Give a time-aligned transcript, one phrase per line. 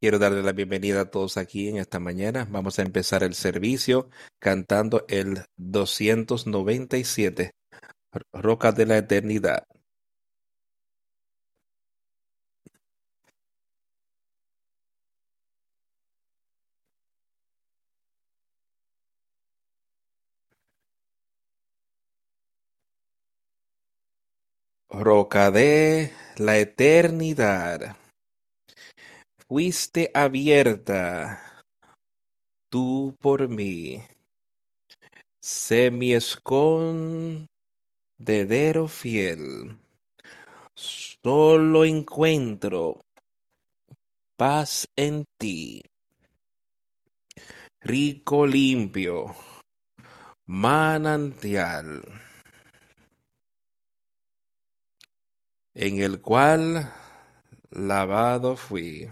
[0.00, 2.46] Quiero darle la bienvenida a todos aquí en esta mañana.
[2.48, 7.50] Vamos a empezar el servicio cantando el 297,
[8.32, 9.64] Roca de la Eternidad.
[24.90, 27.96] Roca de la Eternidad.
[29.50, 31.64] Fuiste abierta
[32.70, 34.02] tú por mí.
[35.40, 37.48] Sé mi escondedero
[38.88, 39.78] fiel.
[40.74, 43.00] Solo encuentro
[44.36, 45.80] paz en ti.
[47.80, 49.34] Rico limpio,
[50.44, 52.02] manantial,
[55.72, 56.92] en el cual
[57.70, 59.08] lavado fui.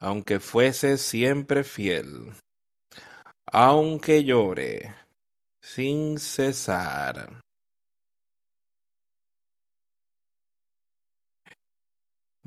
[0.00, 2.32] Aunque fuese siempre fiel,
[3.46, 4.94] aunque llore
[5.60, 7.40] sin cesar.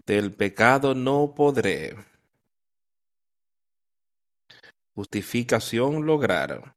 [0.06, 1.96] Del pecado no podré
[4.96, 6.76] justificación lograr.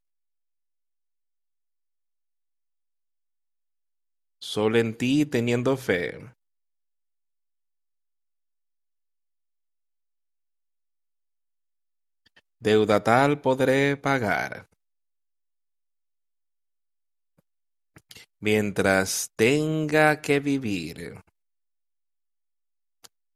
[4.41, 6.35] Solo en ti teniendo fe
[12.65, 14.67] deuda tal podré pagar.
[18.41, 21.21] Mientras tenga que vivir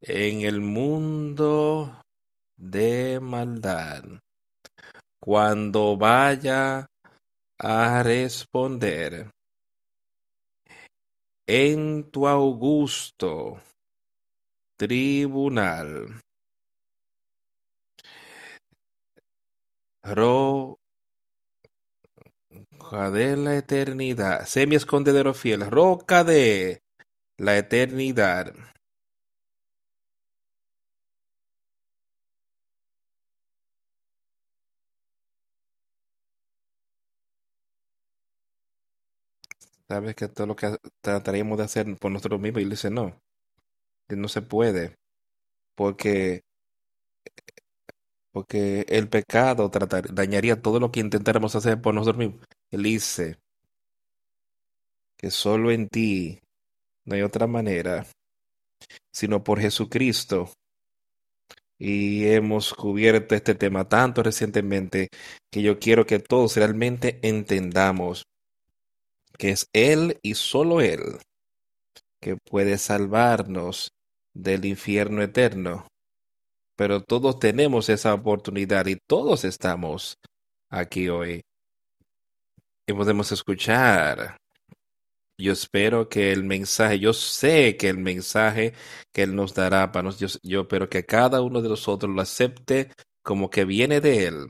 [0.01, 2.01] en el mundo
[2.57, 4.03] de maldad,
[5.21, 6.87] cuando vaya
[7.59, 9.29] a responder
[11.47, 13.61] en tu augusto
[14.77, 16.19] tribunal.
[20.09, 20.79] Roca
[23.11, 26.83] de la eternidad, sé mi escondedero fiel, roca de
[27.37, 28.53] la eternidad.
[39.89, 43.19] Sabes que todo lo que trataríamos de hacer por nosotros mismos, y él dice no,
[44.09, 44.97] no se puede,
[45.75, 46.43] porque
[48.31, 52.45] porque el pecado tratar, dañaría todo lo que intentáramos hacer por nosotros mismos.
[52.71, 53.37] Él dice
[55.17, 56.39] que solo en ti
[57.05, 58.05] no hay otra manera,
[59.11, 60.51] sino por Jesucristo.
[61.77, 65.09] Y hemos cubierto este tema tanto recientemente
[65.49, 68.25] que yo quiero que todos realmente entendamos
[69.37, 71.19] que es Él y solo Él
[72.19, 73.93] que puede salvarnos
[74.33, 75.87] del infierno eterno
[76.79, 80.17] pero todos tenemos esa oportunidad y todos estamos
[80.69, 81.41] aquí hoy
[82.87, 84.37] y podemos escuchar.
[85.37, 88.75] Yo espero que el mensaje, yo sé que el mensaje
[89.11, 92.93] que Él nos dará para nosotros, yo, espero que cada uno de nosotros lo acepte
[93.23, 94.47] como que viene de Él,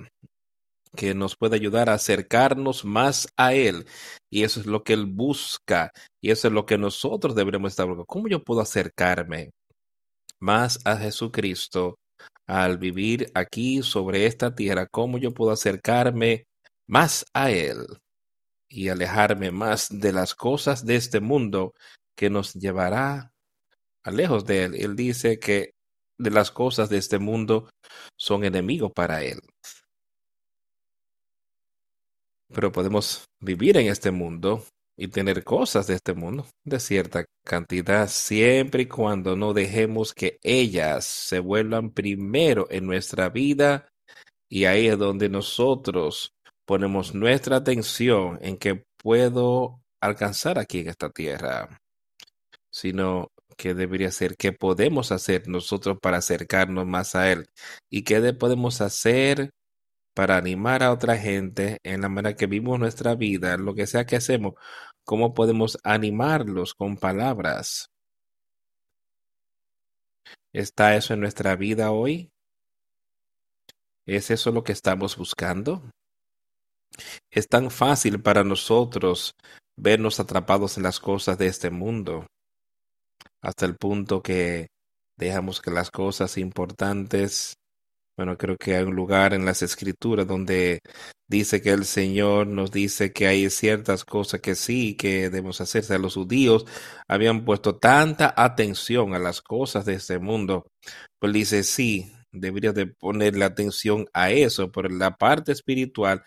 [0.96, 3.88] que nos puede ayudar a acercarnos más a Él.
[4.30, 7.88] Y eso es lo que Él busca y eso es lo que nosotros deberemos estar
[7.88, 8.06] buscando.
[8.06, 9.50] ¿Cómo yo puedo acercarme
[10.40, 11.99] más a Jesucristo?
[12.48, 16.48] Al vivir aquí sobre esta tierra, cómo yo puedo acercarme
[16.88, 17.86] más a Él
[18.68, 21.74] y alejarme más de las cosas de este mundo
[22.16, 23.32] que nos llevará
[24.04, 24.76] a lejos de Él.
[24.76, 25.74] Él dice que
[26.18, 27.70] de las cosas de este mundo
[28.18, 29.40] son enemigos para Él.
[32.54, 34.64] Pero podemos vivir en este mundo
[35.00, 40.40] y tener cosas de este mundo de cierta cantidad siempre y cuando no dejemos que
[40.44, 43.88] ellas se vuelvan primero en nuestra vida
[44.50, 46.34] y ahí es donde nosotros
[46.66, 51.80] ponemos nuestra atención en que puedo alcanzar aquí en esta tierra,
[52.70, 57.48] sino que debería ser qué podemos hacer nosotros para acercarnos más a Él
[57.90, 59.52] y qué podemos hacer
[60.14, 64.06] para animar a otra gente en la manera que vivimos nuestra vida, lo que sea
[64.06, 64.56] que hacemos,
[65.10, 67.90] cómo podemos animarlos con palabras.
[70.54, 72.30] ¿Está eso en nuestra vida hoy?
[74.06, 75.82] ¿Es eso lo que estamos buscando?
[77.32, 79.34] Es tan fácil para nosotros
[79.76, 82.28] vernos atrapados en las cosas de este mundo,
[83.42, 84.68] hasta el punto que
[85.18, 87.56] dejamos que las cosas importantes
[88.20, 90.82] Bueno, creo que hay un lugar en las escrituras donde
[91.30, 95.84] dice que el Señor nos dice que hay ciertas cosas que sí, que debemos hacer.
[95.84, 96.66] O sea, los judíos
[97.08, 100.68] habían puesto tanta atención a las cosas de este mundo.
[101.18, 106.22] Pues dice, sí, deberías de ponerle atención a eso, pero la parte espiritual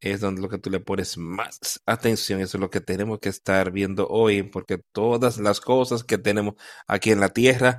[0.00, 3.28] es donde lo que tú le pones más atención, eso es lo que tenemos que
[3.28, 6.54] estar viendo hoy, porque todas las cosas que tenemos
[6.88, 7.76] aquí en la tierra,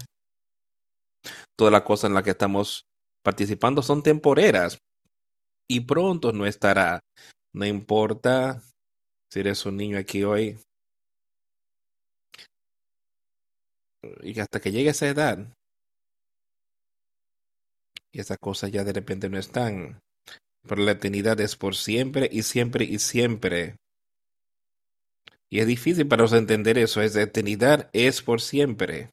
[1.57, 2.85] todas las cosas en las que estamos
[3.23, 4.79] participando son temporeras
[5.67, 7.01] y pronto no estará.
[7.53, 8.61] No importa
[9.29, 10.57] si eres un niño aquí hoy
[14.21, 15.39] y hasta que llegue esa edad
[18.11, 19.99] y esas cosas ya de repente no están.
[20.67, 23.75] Pero la eternidad es por siempre y siempre y siempre.
[25.49, 27.01] Y es difícil para nosotros entender eso.
[27.01, 29.09] Es la eternidad es por siempre.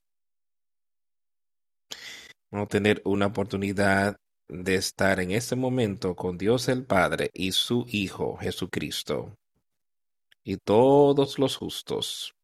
[2.56, 7.84] A tener una oportunidad de estar en este momento con Dios el Padre y su
[7.88, 9.36] Hijo Jesucristo
[10.44, 12.36] y todos los justos.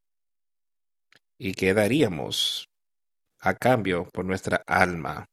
[1.39, 2.69] ¿Y qué daríamos
[3.39, 5.27] a cambio por nuestra alma?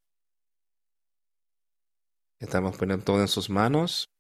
[2.38, 4.12] Estamos poniendo todo en sus manos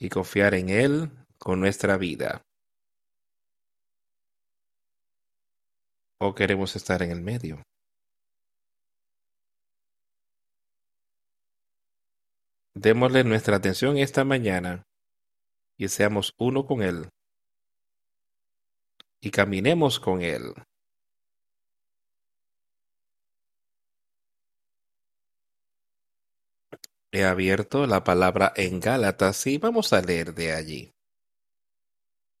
[0.00, 2.42] y confiar en Él con nuestra vida.
[6.18, 7.67] ¿O queremos estar en el medio?
[12.80, 14.86] Démosle nuestra atención esta mañana
[15.76, 17.10] y seamos uno con Él.
[19.20, 20.54] Y caminemos con Él.
[27.10, 30.92] He abierto la palabra en Gálatas y vamos a leer de allí.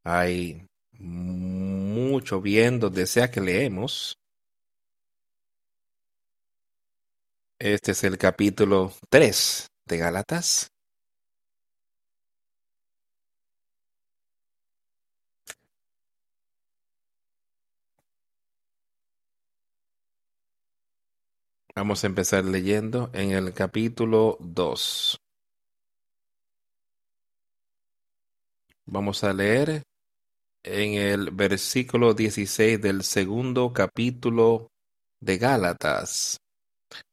[0.04, 4.16] Hay mucho bien donde sea que leemos.
[7.58, 10.70] Este es el capítulo 3 de Gálatas.
[21.74, 25.20] Vamos a empezar leyendo en el capítulo 2.
[28.86, 29.84] Vamos a leer
[30.64, 34.70] en el versículo 16 del segundo capítulo
[35.20, 36.40] de Gálatas.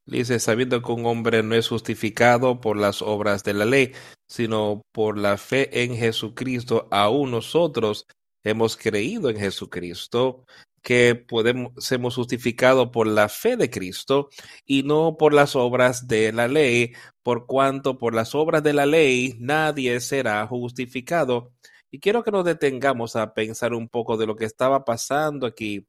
[0.05, 3.93] Dice, sabiendo que un hombre no es justificado por las obras de la ley,
[4.27, 8.05] sino por la fe en Jesucristo, aún nosotros
[8.43, 10.45] hemos creído en Jesucristo
[10.85, 14.29] que podemos, sermos justificados por la fe de Cristo
[14.65, 18.85] y no por las obras de la ley, por cuanto por las obras de la
[18.85, 21.53] ley nadie será justificado.
[21.89, 25.87] Y quiero que nos detengamos a pensar un poco de lo que estaba pasando aquí.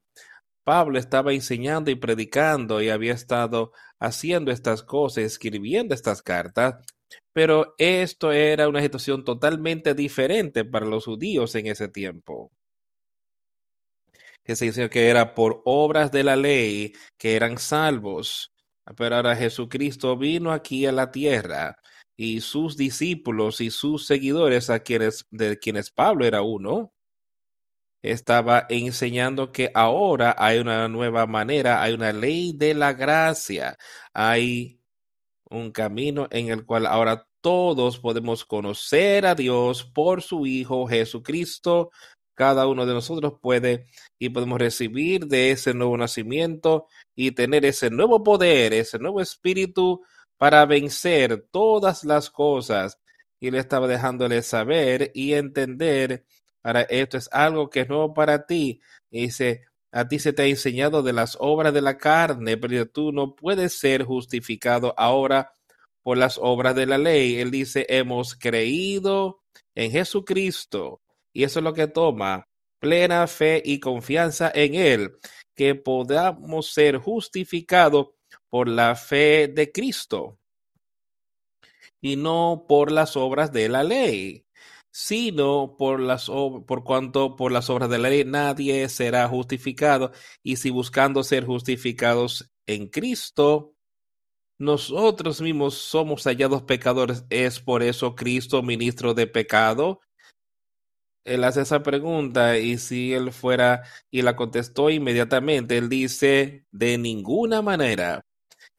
[0.67, 6.85] Pablo estaba enseñando y predicando y había estado haciendo estas cosas, escribiendo estas cartas,
[7.33, 12.51] pero esto era una situación totalmente diferente para los judíos en ese tiempo
[14.45, 18.53] que se dice que era por obras de la ley que eran salvos.
[18.97, 21.77] Pero ahora Jesucristo vino aquí a la tierra
[22.17, 26.93] y sus discípulos y sus seguidores, a quienes, de quienes Pablo era uno,
[28.11, 33.77] estaba enseñando que ahora hay una nueva manera, hay una ley de la gracia,
[34.13, 34.81] hay
[35.51, 41.91] un camino en el cual ahora todos podemos conocer a Dios por su Hijo Jesucristo,
[42.35, 43.87] cada uno de nosotros puede
[44.19, 50.03] y podemos recibir de ese nuevo nacimiento y tener ese nuevo poder, ese nuevo espíritu
[50.37, 52.99] para vencer todas las cosas.
[53.41, 56.25] Y le estaba dejándole saber y entender,
[56.67, 58.81] ahora esto es algo que es nuevo para ti.
[59.11, 63.13] Dice, a ti se te ha enseñado de las obras de la carne, pero tú
[63.13, 65.53] no puedes ser justificado ahora
[66.03, 67.37] por las obras de la ley.
[67.37, 69.43] Él dice, hemos creído
[69.75, 71.03] en Jesucristo
[71.33, 72.49] y eso es lo que toma
[72.81, 75.19] plena fe y confianza en Él,
[75.55, 78.09] que podamos ser justificados
[78.49, 80.39] por la fe de Cristo
[82.01, 84.46] y no por las obras de la ley,
[84.99, 90.11] sino por las por cuanto por las obras de la ley nadie será justificado
[90.43, 93.75] y si buscando ser justificados en Cristo
[94.59, 100.01] nosotros mismos somos hallados pecadores, es por eso Cristo ministro de pecado
[101.25, 106.97] él hace esa pregunta y si él fuera y la contestó inmediatamente, él dice, de
[106.97, 108.23] ninguna manera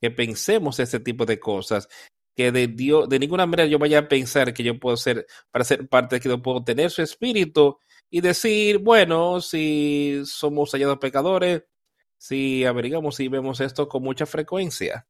[0.01, 1.89] que pensemos ese tipo de cosas,
[2.37, 5.65] que de Dios, de ninguna manera yo vaya a pensar que yo puedo ser, para
[5.65, 7.79] ser parte, que yo puedo tener su espíritu
[8.11, 11.63] y decir, bueno, si somos hallados pecadores,
[12.17, 15.07] si averigamos y vemos esto con mucha frecuencia.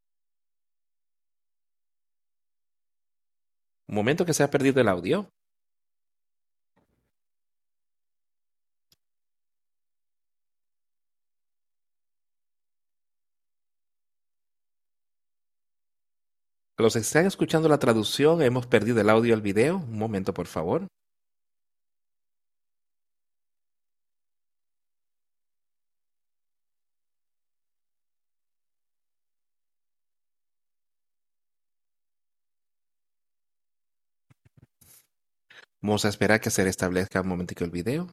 [3.87, 5.29] Un momento que se ha perdido el audio.
[16.79, 19.77] Los que están escuchando la traducción, hemos perdido el audio al video.
[19.77, 20.87] Un momento, por favor.
[35.81, 38.07] Vamos a esperar que se restablezca un momentico el video.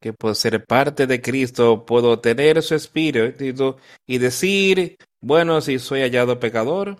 [0.00, 6.00] Que por ser parte de Cristo puedo tener su espíritu y decir, bueno, si soy
[6.02, 6.98] hallado pecador,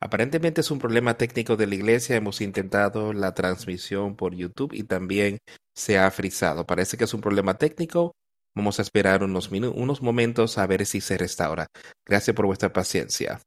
[0.00, 2.16] Aparentemente es un problema técnico de la iglesia.
[2.16, 5.38] Hemos intentado la transmisión por YouTube y también
[5.74, 6.66] se ha frizado.
[6.66, 8.14] Parece que es un problema técnico.
[8.56, 11.66] Vamos a esperar unos, unos momentos a ver si se restaura.
[12.06, 13.40] Gracias por vuestra paciencia.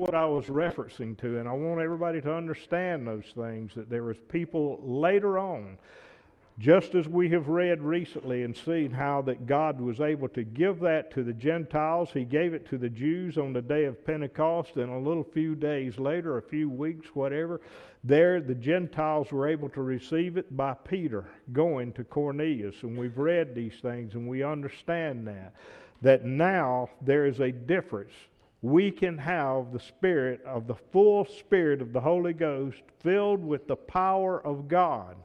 [0.00, 4.02] what I was referencing to, and I want everybody to understand those things that there
[4.02, 5.76] was people later on,
[6.58, 10.80] just as we have read recently and seen how that God was able to give
[10.80, 14.76] that to the Gentiles, He gave it to the Jews on the day of Pentecost,
[14.76, 17.60] and a little few days later, a few weeks, whatever,
[18.04, 22.82] there the Gentiles were able to receive it by Peter going to Cornelius.
[22.82, 25.54] And we've read these things and we understand that.
[26.02, 28.12] That now there is a difference
[28.62, 33.66] we can have the Spirit of the full Spirit of the Holy Ghost filled with
[33.66, 35.16] the power of God.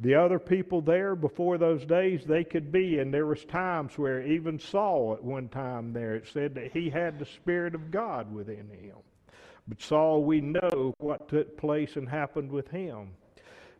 [0.00, 4.22] The other people there before those days, they could be, and there was times where
[4.22, 8.32] even Saul at one time there, it said that he had the Spirit of God
[8.32, 8.96] within him.
[9.68, 13.10] But Saul, we know what took place and happened with him.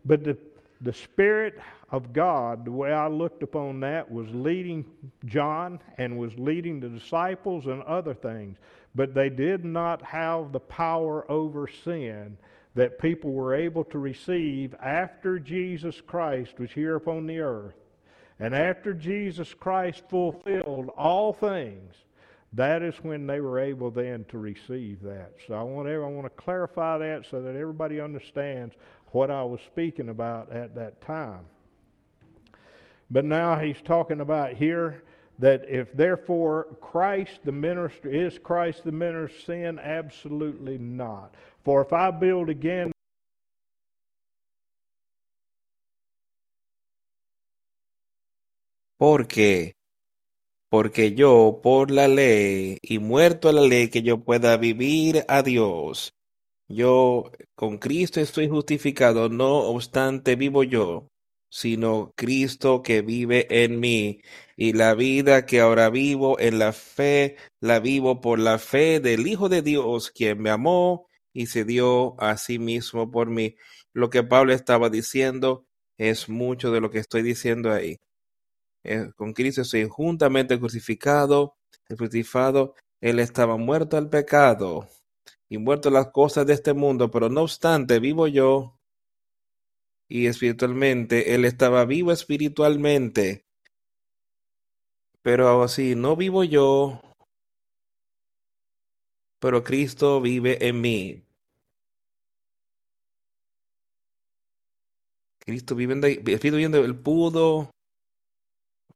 [0.05, 0.37] But the
[0.83, 4.87] the Spirit of God, the way I looked upon that, was leading
[5.27, 8.57] John and was leading the disciples and other things.
[8.95, 12.39] But they did not have the power over sin
[12.75, 17.75] that people were able to receive after Jesus Christ was here upon the earth.
[18.39, 21.95] And after Jesus Christ fulfilled all things,
[22.53, 25.33] that is when they were able then to receive that.
[25.47, 28.75] So I want, I want to clarify that so that everybody understands
[29.13, 31.45] what I was speaking about at that time.
[33.11, 35.03] But now he's talking about here
[35.41, 41.35] that if therefore Christ the minister is Christ the minister sin absolutely not.
[41.65, 42.93] For if I build again
[48.99, 49.73] porque
[50.71, 55.43] porque yo por la ley y muerto a la ley que yo pueda vivir a
[55.43, 56.13] Dios.
[56.69, 61.10] Yo con Cristo estoy justificado, no obstante vivo yo,
[61.51, 64.23] sino Cristo que vive en mí.
[64.57, 69.27] Y la vida que ahora vivo en la fe, la vivo por la fe del
[69.27, 73.57] Hijo de Dios, quien me amó y se dio a sí mismo por mí.
[73.93, 75.67] Lo que Pablo estaba diciendo
[75.99, 77.99] es mucho de lo que estoy diciendo ahí.
[78.85, 81.57] Eh, con Cristo estoy juntamente crucificado,
[81.89, 82.75] crucificado.
[83.01, 84.89] Él estaba muerto al pecado
[85.49, 88.80] y muerto las cosas de este mundo, pero no obstante vivo yo
[90.11, 93.45] y espiritualmente, Él estaba vivo espiritualmente,
[95.23, 97.01] pero así no vivo yo,
[99.39, 101.23] pero Cristo vive en mí.
[105.39, 107.71] Cristo vive en Espíritu viviendo, Él pudo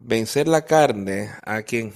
[0.00, 1.94] vencer la carne a quien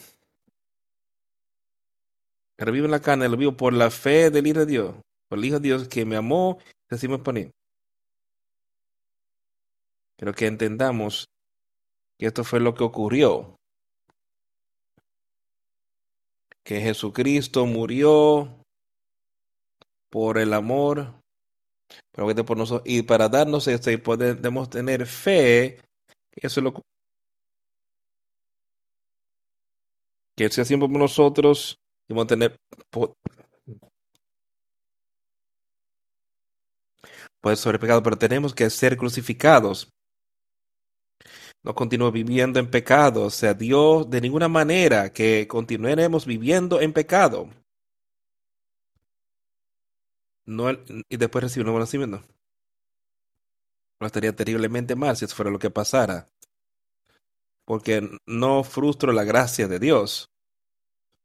[2.56, 4.94] revivo en la carne, lo vivo por la fe del Hijo de Dios,
[5.28, 7.57] por el Hijo de Dios que me amó, así me pone.
[10.18, 11.28] Quiero que entendamos
[12.18, 13.56] que esto fue lo que ocurrió.
[16.64, 18.64] Que Jesucristo murió
[20.10, 21.14] por el amor,
[22.12, 25.80] por nosotros, y para darnos esto y podemos tener fe,
[26.32, 26.74] eso es lo
[30.34, 31.78] que se hace por nosotros
[32.08, 32.58] y tener
[37.40, 39.92] pues sobre pecado, pero tenemos que ser crucificados.
[41.68, 43.24] No continúe viviendo en pecado.
[43.24, 47.50] O sea, Dios de ninguna manera que continuemos viviendo en pecado.
[50.46, 50.70] No,
[51.10, 52.22] y después recibir un nuevo nacimiento.
[54.00, 56.26] No estaría terriblemente mal si eso fuera lo que pasara.
[57.66, 60.30] Porque no frustro la gracia de Dios.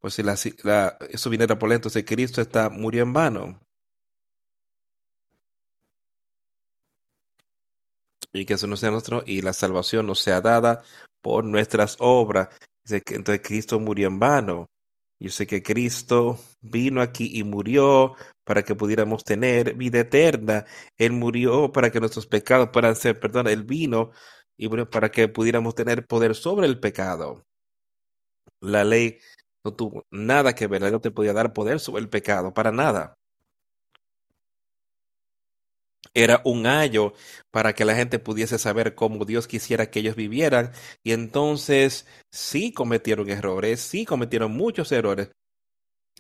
[0.01, 3.61] Pues si la, la, eso viniera por entonces Cristo está murió en vano.
[8.33, 10.83] Y que eso no sea nuestro y la salvación no sea dada
[11.21, 12.49] por nuestras obras.
[12.89, 14.67] Entonces Cristo murió en vano.
[15.19, 20.65] Yo sé que Cristo vino aquí y murió para que pudiéramos tener vida eterna.
[20.97, 23.47] Él murió para que nuestros pecados puedan ser perdón.
[23.47, 24.11] Él vino
[24.57, 27.45] y murió para que pudiéramos tener poder sobre el pecado.
[28.59, 29.19] La ley
[29.63, 32.71] no tuvo nada que ver, la no te podía dar poder sobre el pecado, para
[32.71, 33.15] nada
[36.13, 37.13] era un ayo
[37.51, 40.71] para que la gente pudiese saber cómo Dios quisiera que ellos vivieran.
[41.03, 45.31] Y entonces sí cometieron errores, sí cometieron muchos errores.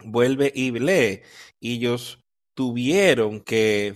[0.03, 1.21] Vuelve y lee.
[1.61, 2.23] Ellos
[2.55, 3.95] tuvieron que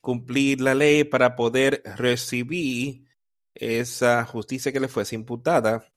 [0.00, 3.06] cumplir la ley para poder recibir
[3.54, 5.88] esa justicia que les fuese imputada,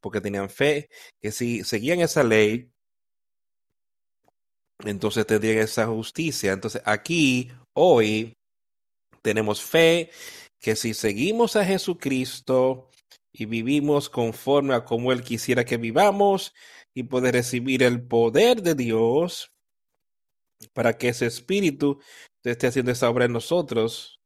[0.00, 0.88] porque tenían fe
[1.20, 2.70] que si seguían esa ley,
[4.84, 6.52] entonces tendrían esa justicia.
[6.52, 8.36] Entonces aquí Hoy
[9.20, 10.10] tenemos fe
[10.60, 12.88] que si seguimos a Jesucristo
[13.32, 16.54] y vivimos conforme a como Él quisiera que vivamos
[16.94, 19.50] y poder recibir el poder de Dios
[20.72, 22.00] para que ese Espíritu
[22.44, 24.20] esté haciendo esa obra en nosotros,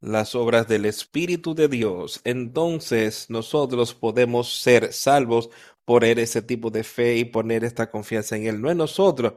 [0.00, 5.50] las obras del Espíritu de Dios, entonces nosotros podemos ser salvos
[5.84, 9.34] por ese tipo de fe y poner esta confianza en Él, no en nosotros,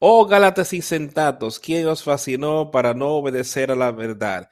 [0.00, 4.50] Oh Gálatas insensatos, ¿quién os fascinó para no obedecer a la verdad?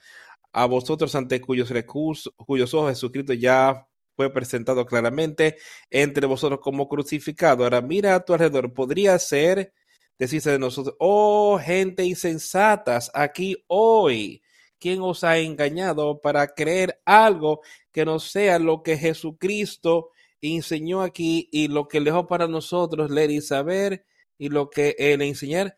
[0.53, 5.57] A vosotros ante cuyos recursos, cuyos ojos Jesucristo ya fue presentado claramente
[5.91, 7.65] entre vosotros como crucificado.
[7.65, 9.75] Ahora mira a tu alrededor, podría ser,
[10.19, 14.43] decirse de nosotros, oh gente insensatas, aquí hoy,
[14.79, 17.61] ¿quién os ha engañado para creer algo
[17.93, 23.31] que no sea lo que Jesucristo enseñó aquí y lo que dejó para nosotros leer
[23.31, 24.07] y saber?
[24.39, 25.77] Y lo que el enseñar.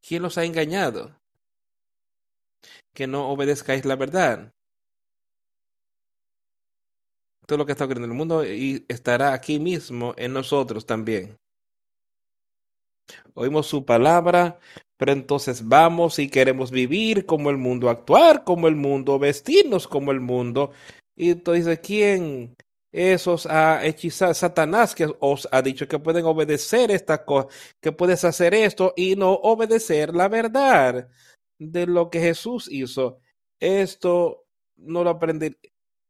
[0.00, 1.16] ¿Quién los ha engañado?
[2.92, 4.52] Que no obedezcáis la verdad.
[7.46, 11.38] Todo lo que está ocurriendo en el mundo y estará aquí mismo en nosotros también.
[13.34, 14.58] Oímos su palabra,
[14.96, 20.12] pero entonces vamos y queremos vivir como el mundo, actuar como el mundo, vestirnos como
[20.12, 20.72] el mundo.
[21.16, 22.56] Y entonces, ¿quién
[22.92, 27.48] esos a hechizar Satanás que os ha dicho que pueden obedecer esta cosa,
[27.80, 31.08] que puedes hacer esto y no obedecer la verdad
[31.58, 33.20] de lo que Jesús hizo.
[33.58, 34.44] Esto
[34.76, 35.56] no lo aprendí.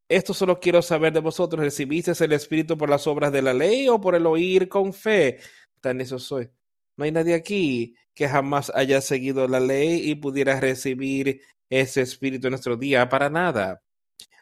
[0.09, 1.63] Esto solo quiero saber de vosotros.
[1.63, 5.39] ¿Recibiste el Espíritu por las obras de la ley o por el oír con fe?
[5.79, 6.49] Tan eso soy.
[6.97, 12.47] No hay nadie aquí que jamás haya seguido la ley y pudiera recibir ese Espíritu
[12.47, 13.81] en nuestro día para nada.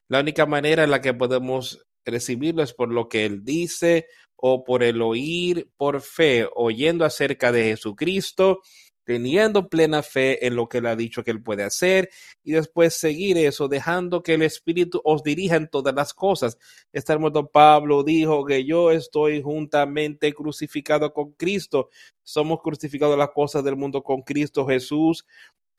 [0.07, 4.63] La única manera en la que podemos recibirlo es por lo que Él dice o
[4.63, 8.61] por el oír por fe, oyendo acerca de Jesucristo,
[9.03, 12.09] teniendo plena fe en lo que Él ha dicho que Él puede hacer
[12.43, 16.57] y después seguir eso, dejando que el Espíritu os dirija en todas las cosas.
[16.91, 21.89] Este hermano Pablo dijo que yo estoy juntamente crucificado con Cristo.
[22.23, 25.25] Somos crucificados las cosas del mundo con Cristo Jesús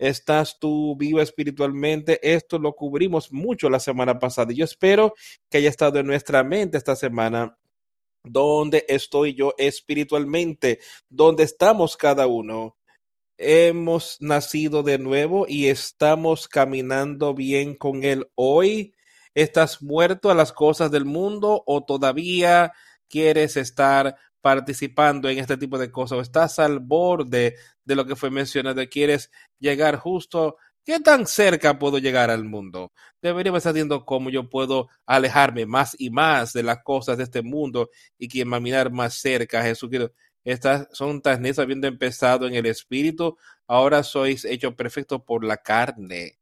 [0.03, 2.19] estás tú vivo espiritualmente.
[2.35, 4.53] Esto lo cubrimos mucho la semana pasada.
[4.53, 5.15] Yo espero
[5.49, 7.57] que haya estado en nuestra mente esta semana.
[8.25, 10.81] ¿Dónde estoy yo espiritualmente?
[11.09, 12.77] ¿Dónde estamos cada uno?
[13.39, 18.95] Hemos nacido de nuevo y estamos caminando bien con Él hoy.
[19.35, 22.73] ¿Estás muerto a las cosas del mundo o todavía
[23.09, 28.17] quieres estar participando en este tipo de cosas o estás al borde de lo que
[28.17, 32.93] fue mencionado, quieres llegar justo, ¿qué tan cerca puedo llegar al mundo?
[33.21, 37.43] Deberíamos estar viendo cómo yo puedo alejarme más y más de las cosas de este
[37.43, 40.13] mundo y que mirar más cerca a Jesucristo.
[40.45, 46.39] Estas son necesarias habiendo empezado en el espíritu, ahora sois hechos perfectos por la carne.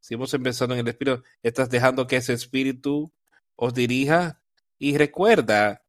[0.00, 3.12] Si hemos empezado en el espíritu, estás dejando que ese espíritu
[3.56, 4.40] os dirija
[4.78, 5.82] y recuerda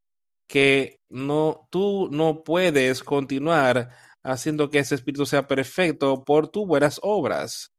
[0.48, 3.90] que no, tú no puedes continuar
[4.24, 7.72] haciendo que ese espíritu sea perfecto por tus buenas obras.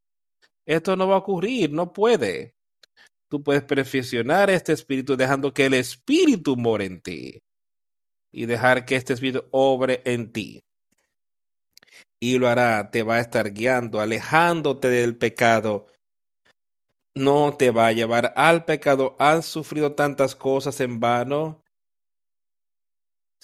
[0.67, 2.55] Esto no va a ocurrir, no puede.
[3.31, 7.43] Tú puedes perfeccionar este espíritu dejando que el espíritu more en ti
[8.33, 10.65] y dejar que este espíritu obre en ti.
[12.21, 15.87] y lo hará, te va a estar guiando, alejándote del pecado.
[17.17, 19.17] No te va a llevar al pecado.
[19.19, 21.64] ¿Has sufrido tantas cosas en vano?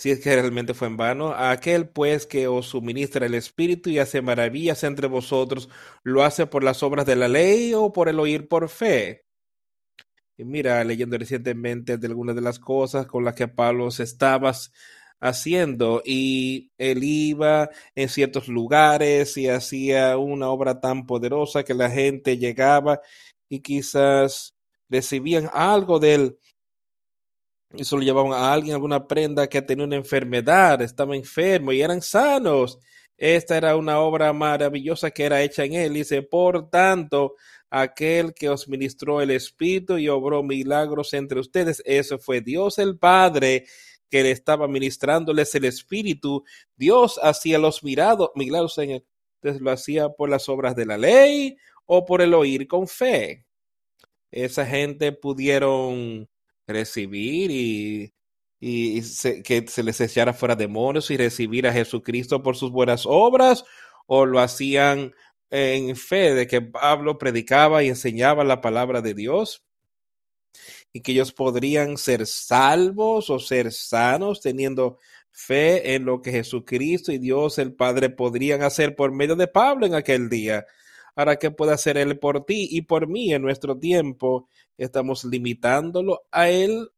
[0.00, 3.90] Si es que realmente fue en vano, a aquel pues que os suministra el Espíritu
[3.90, 5.68] y hace maravillas entre vosotros,
[6.04, 9.26] ¿lo hace por las obras de la ley o por el oír por fe?
[10.38, 14.54] Y mira, leyendo recientemente de algunas de las cosas con las que Pablo se estaba
[15.20, 21.90] haciendo y él iba en ciertos lugares y hacía una obra tan poderosa que la
[21.90, 23.02] gente llegaba
[23.50, 24.56] y quizás
[24.88, 26.38] recibían algo de él
[27.74, 32.02] y solo llevaban a alguien alguna prenda que tenía una enfermedad, estaba enfermo y eran
[32.02, 32.78] sanos.
[33.16, 35.94] Esta era una obra maravillosa que era hecha en él.
[35.94, 37.35] Dice, por tanto,
[37.68, 42.98] aquel que os ministró el Espíritu y obró milagros entre ustedes, eso fue Dios el
[42.98, 43.66] Padre
[44.09, 46.44] que le estaba ministrándoles el Espíritu.
[46.76, 49.04] Dios hacía los mirados, milagros en él.
[49.37, 51.56] Entonces lo hacía por las obras de la ley
[51.87, 53.44] o por el oír con fe.
[54.31, 56.29] Esa gente pudieron
[56.71, 58.12] recibir y,
[58.60, 59.02] y
[59.42, 63.64] que se les echara fuera demonios y recibir a Jesucristo por sus buenas obras,
[64.06, 65.12] o lo hacían
[65.50, 69.64] en fe de que Pablo predicaba y enseñaba la palabra de Dios
[70.92, 74.98] y que ellos podrían ser salvos o ser sanos teniendo
[75.31, 79.87] fe en lo que Jesucristo y Dios el Padre podrían hacer por medio de Pablo
[79.87, 80.66] en aquel día.
[81.14, 84.48] Ahora, ¿qué puede hacer Él por ti y por mí en nuestro tiempo?
[84.81, 86.90] ¿Estamos limitándolo a Él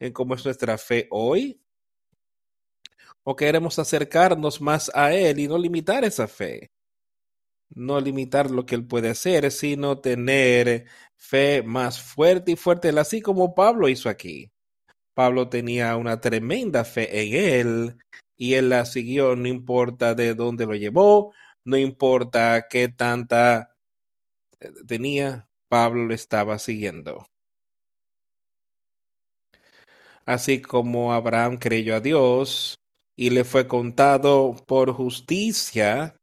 [0.00, 1.62] en cómo es nuestra fe hoy?
[3.22, 6.72] ¿O queremos acercarnos más a Él y no limitar esa fe?
[7.70, 10.86] No limitar lo que Él puede hacer, sino tener
[11.16, 14.50] fe más fuerte y fuerte, así como Pablo hizo aquí.
[15.14, 17.98] Pablo tenía una tremenda fe en Él
[18.36, 21.32] y Él la siguió, no importa de dónde lo llevó,
[21.64, 23.76] no importa qué tanta
[24.58, 27.26] eh, tenía, Pablo lo estaba siguiendo.
[30.24, 32.78] Así como Abraham creyó a Dios
[33.16, 36.18] y le fue contado por justicia,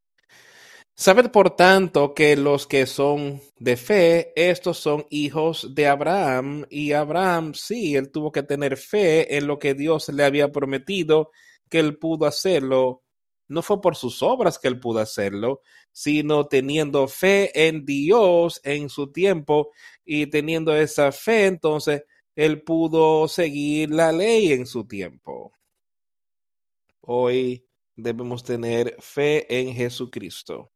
[0.98, 6.94] Sabed por tanto que los que son de fe, estos son hijos de Abraham, y
[6.94, 11.32] Abraham sí, él tuvo que tener fe en lo que Dios le había prometido,
[11.70, 13.04] que él pudo hacerlo
[13.48, 18.90] no fue por sus obras que él pudo hacerlo, sino teniendo fe en Dios en
[18.90, 19.72] su tiempo
[20.04, 22.04] y teniendo esa fe, entonces
[22.36, 25.54] él pudo seguir la ley en su tiempo.
[27.02, 27.66] Hoy
[27.96, 30.72] debemos tener fe en Jesucristo.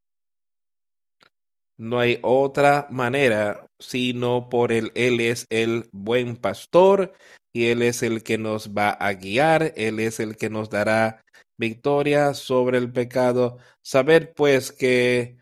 [1.79, 4.91] No hay otra manera sino por él.
[4.95, 7.13] Él es el buen pastor
[7.53, 11.23] y Él es el que nos va a guiar, Él es el que nos dará
[11.57, 13.57] victoria sobre el pecado.
[13.81, 15.37] Saber pues que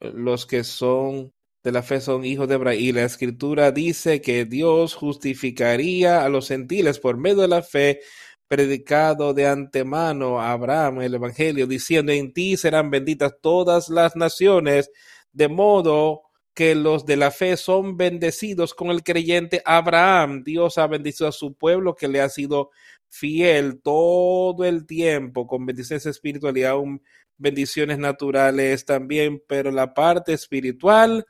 [0.00, 1.32] eh, los que son
[1.62, 2.78] de la fe son hijos de Abraham.
[2.78, 8.00] Y la escritura dice que Dios justificaría a los gentiles por medio de la fe
[8.48, 14.90] predicado de antemano a Abraham el Evangelio, diciendo en ti serán benditas todas las naciones,
[15.34, 16.22] de modo
[16.54, 20.44] que los de la fe son bendecidos con el creyente Abraham.
[20.44, 22.70] Dios ha bendecido a su pueblo que le ha sido
[23.08, 27.02] fiel todo el tiempo con bendiciones espirituales y aún
[27.36, 31.26] bendiciones naturales también, pero la parte espiritual,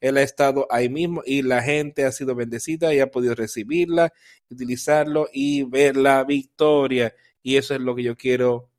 [0.00, 4.12] él ha estado ahí mismo y la gente ha sido bendecida y ha podido recibirla,
[4.50, 7.14] utilizarlo y ver la victoria.
[7.42, 8.70] Y eso es lo que yo quiero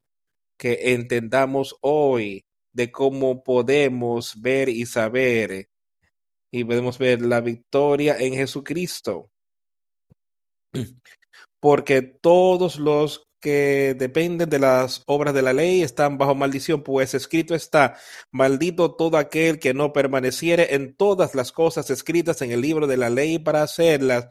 [0.58, 5.70] que entendamos hoy de cómo podemos ver y saber
[6.52, 9.32] y podemos ver la victoria en Jesucristo.
[11.60, 17.14] Porque todos los que dependen de las obras de la ley están bajo maldición, pues
[17.14, 17.98] escrito está,
[18.32, 22.98] maldito todo aquel que no permaneciere en todas las cosas escritas en el libro de
[22.98, 24.30] la ley para hacerlas,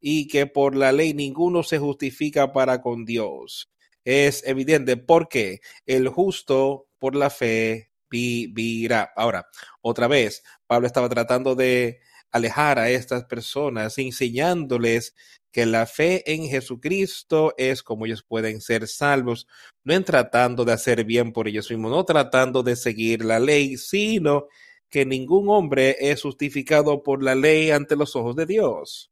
[0.00, 3.70] y que por la ley ninguno se justifica para con Dios.
[4.04, 9.12] Es evidente porque el justo por la fe vivirá.
[9.16, 9.48] Ahora,
[9.80, 15.14] otra vez, Pablo estaba tratando de alejar a estas personas, enseñándoles
[15.50, 19.46] que la fe en Jesucristo es como ellos pueden ser salvos,
[19.82, 23.76] no en tratando de hacer bien por ellos mismos, no tratando de seguir la ley,
[23.76, 24.46] sino
[24.90, 29.10] que ningún hombre es justificado por la ley ante los ojos de Dios.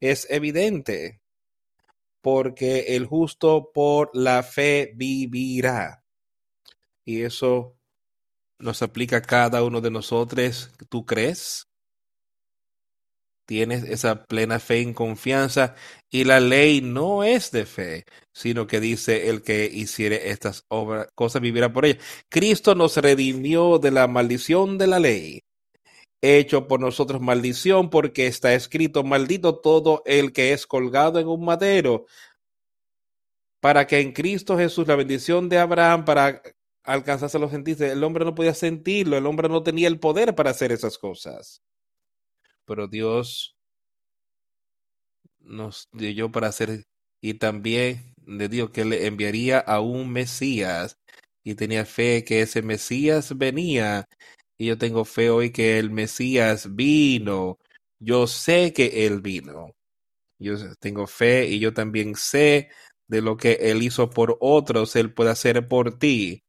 [0.00, 1.22] Es evidente,
[2.20, 6.03] porque el justo por la fe vivirá.
[7.04, 7.76] Y eso
[8.58, 11.66] nos aplica a cada uno de nosotros, ¿tú crees?
[13.46, 15.74] tienes esa plena fe en confianza
[16.10, 21.08] y la ley no es de fe, sino que dice el que hiciere estas obras,
[21.14, 21.98] cosas vivirá por ella.
[22.28, 25.40] Cristo nos redimió de la maldición de la ley,
[26.22, 31.44] hecho por nosotros maldición, porque está escrito, maldito todo el que es colgado en un
[31.44, 32.06] madero,
[33.60, 36.42] para que en Cristo Jesús la bendición de Abraham para
[36.84, 40.50] alcanzarse los gentiles, el hombre no podía sentirlo, el hombre no tenía el poder para
[40.50, 41.62] hacer esas cosas.
[42.66, 43.56] Pero Dios
[45.40, 46.84] nos dio para hacer,
[47.20, 50.98] y también le dijo que le enviaría a un Mesías,
[51.44, 54.06] y tenía fe que ese Mesías venía,
[54.58, 57.58] y yo tengo fe hoy que el Mesías vino,
[57.98, 59.72] yo sé que él vino,
[60.38, 62.70] yo tengo fe y yo también sé
[63.08, 66.44] de lo que Él hizo por otros, Él puede hacer por ti.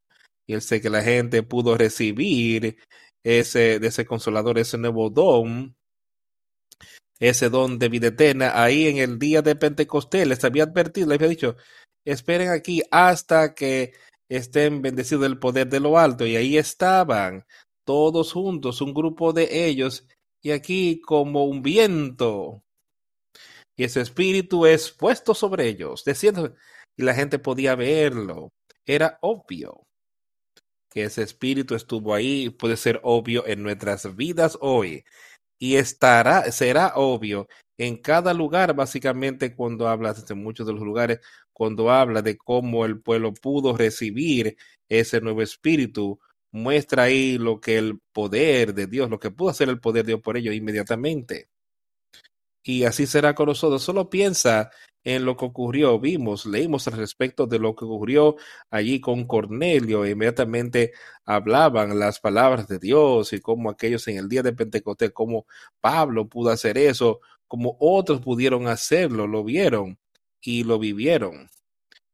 [0.47, 2.77] Y Él sé que la gente pudo recibir
[3.23, 5.75] ese, de ese consolador, ese nuevo don,
[7.19, 8.51] ese don de vida eterna.
[8.61, 11.55] Ahí en el día de Pentecostés les había advertido, les había dicho,
[12.05, 13.93] esperen aquí hasta que
[14.29, 16.25] estén bendecidos del poder de lo alto.
[16.25, 17.45] Y ahí estaban
[17.85, 20.07] todos juntos, un grupo de ellos,
[20.41, 22.65] y aquí como un viento
[23.77, 26.55] y ese espíritu es puesto sobre ellos, diciendo,
[26.97, 28.53] y la gente podía verlo.
[28.85, 29.84] Era obvio
[30.95, 35.03] que ese espíritu estuvo ahí, puede ser obvio en nuestras vidas hoy
[35.59, 41.19] y estará, será obvio en cada lugar, básicamente cuando hablas de muchos de los lugares,
[41.53, 44.57] cuando habla de cómo el pueblo pudo recibir
[44.89, 46.19] ese nuevo espíritu,
[46.51, 50.11] muestra ahí lo que el poder de Dios, lo que pudo hacer el poder de
[50.11, 51.49] Dios por ellos inmediatamente
[52.65, 53.83] y así será con nosotros.
[53.83, 54.71] Solo piensa
[55.05, 55.99] en lo que ocurrió.
[55.99, 58.35] Vimos, leímos al respecto de lo que ocurrió
[58.69, 60.05] allí con Cornelio.
[60.05, 60.91] Inmediatamente
[61.25, 65.45] hablaban las palabras de Dios y cómo aquellos en el día de Pentecostés, cómo
[65.79, 69.97] Pablo pudo hacer eso, como otros pudieron hacerlo, lo vieron
[70.41, 71.49] y lo vivieron.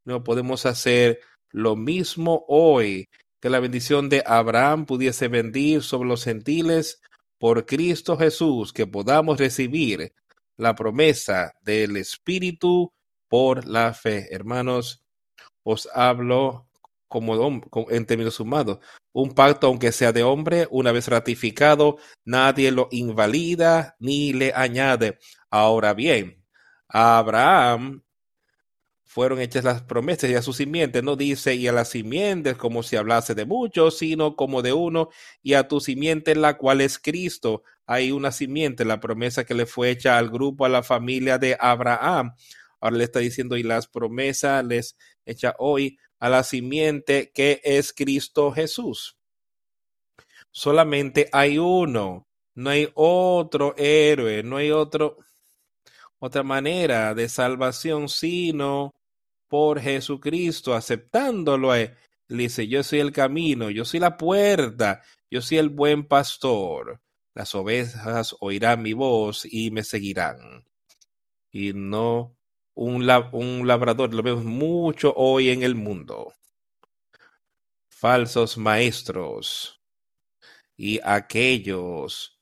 [0.05, 1.19] No podemos hacer
[1.49, 3.09] lo mismo hoy.
[3.39, 7.01] Que la bendición de Abraham pudiese venir sobre los gentiles
[7.39, 10.13] por Cristo Jesús, que podamos recibir
[10.57, 12.91] la promesa del Espíritu
[13.27, 14.27] por la fe.
[14.33, 15.03] Hermanos,
[15.63, 16.67] os hablo
[17.07, 18.79] como en términos sumados.
[19.11, 25.17] Un pacto, aunque sea de hombre, una vez ratificado, nadie lo invalida ni le añade.
[25.49, 26.41] Ahora bien,
[26.87, 28.01] Abraham
[29.11, 32.81] fueron hechas las promesas y a su simiente no dice y a la simiente como
[32.81, 35.09] si hablase de muchos, sino como de uno
[35.43, 37.63] y a tu simiente la cual es Cristo.
[37.85, 41.57] Hay una simiente, la promesa que le fue hecha al grupo, a la familia de
[41.59, 42.35] Abraham.
[42.79, 44.95] Ahora le está diciendo y las promesas les
[45.25, 49.17] hecha hoy a la simiente que es Cristo Jesús.
[50.51, 55.17] Solamente hay uno, no hay otro héroe, no hay otro
[56.17, 58.93] otra manera de salvación sino
[59.51, 61.75] por Jesucristo, aceptándolo.
[61.75, 61.97] Le
[62.29, 67.01] dice, yo soy el camino, yo soy la puerta, yo soy el buen pastor.
[67.33, 70.63] Las ovejas oirán mi voz y me seguirán.
[71.51, 72.37] Y no
[72.75, 76.33] un, un labrador, lo vemos mucho hoy en el mundo.
[77.89, 79.81] Falsos maestros
[80.77, 82.40] y aquellos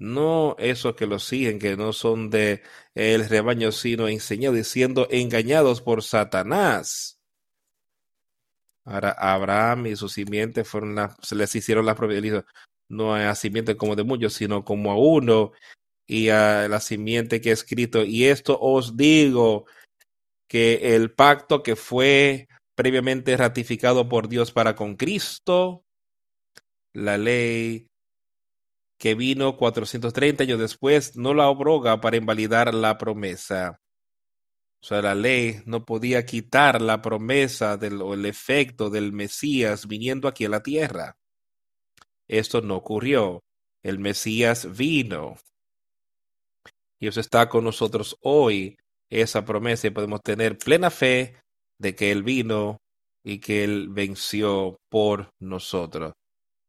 [0.00, 2.62] no esos que los siguen, que no son de
[2.94, 7.20] el rebaño, sino enseñados y siendo engañados por Satanás.
[8.84, 12.44] Ahora Abraham y su simiente fueron se les hicieron las promesas,
[12.88, 15.52] no a simiente como de muchos, sino como a uno
[16.06, 18.02] y a la simiente que he escrito.
[18.02, 19.66] Y esto os digo
[20.48, 25.84] que el pacto que fue previamente ratificado por Dios para con Cristo,
[26.94, 27.89] la ley
[29.00, 33.80] que vino 430 años después, no la abroga para invalidar la promesa.
[34.82, 39.88] O sea, la ley no podía quitar la promesa del, o el efecto del Mesías
[39.88, 41.16] viniendo aquí a la tierra.
[42.28, 43.42] Esto no ocurrió.
[43.82, 45.36] El Mesías vino.
[47.00, 48.76] Dios está con nosotros hoy.
[49.08, 51.36] Esa promesa y podemos tener plena fe
[51.78, 52.76] de que Él vino
[53.24, 56.12] y que Él venció por nosotros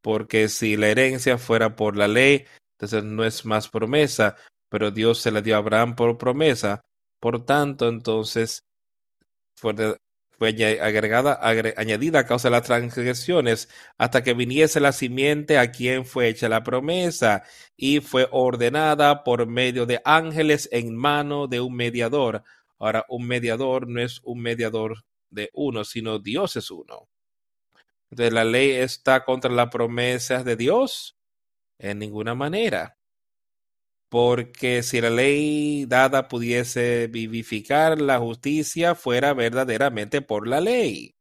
[0.01, 4.35] porque si la herencia fuera por la ley, entonces no es más promesa,
[4.69, 6.81] pero Dios se la dio a Abraham por promesa.
[7.19, 8.63] Por tanto, entonces
[9.55, 9.75] fue,
[10.81, 11.39] agregada,
[11.77, 16.49] añadida a causa de las transgresiones hasta que viniese la simiente a quien fue hecha
[16.49, 17.43] la promesa
[17.77, 22.43] y fue ordenada por medio de ángeles en mano de un mediador.
[22.79, 27.10] Ahora, un mediador no es un mediador de uno, sino Dios es uno
[28.11, 31.17] de la ley está contra las promesas de Dios?
[31.79, 32.97] En ninguna manera.
[34.09, 41.15] porque si la ley dada pudiese vivificar la justicia, fuera verdaderamente por la ley.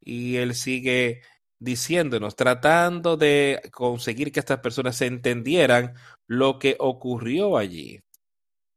[0.00, 1.22] Y él sigue
[1.58, 5.94] diciéndonos, tratando de conseguir que estas personas entendieran
[6.26, 8.00] lo que ocurrió allí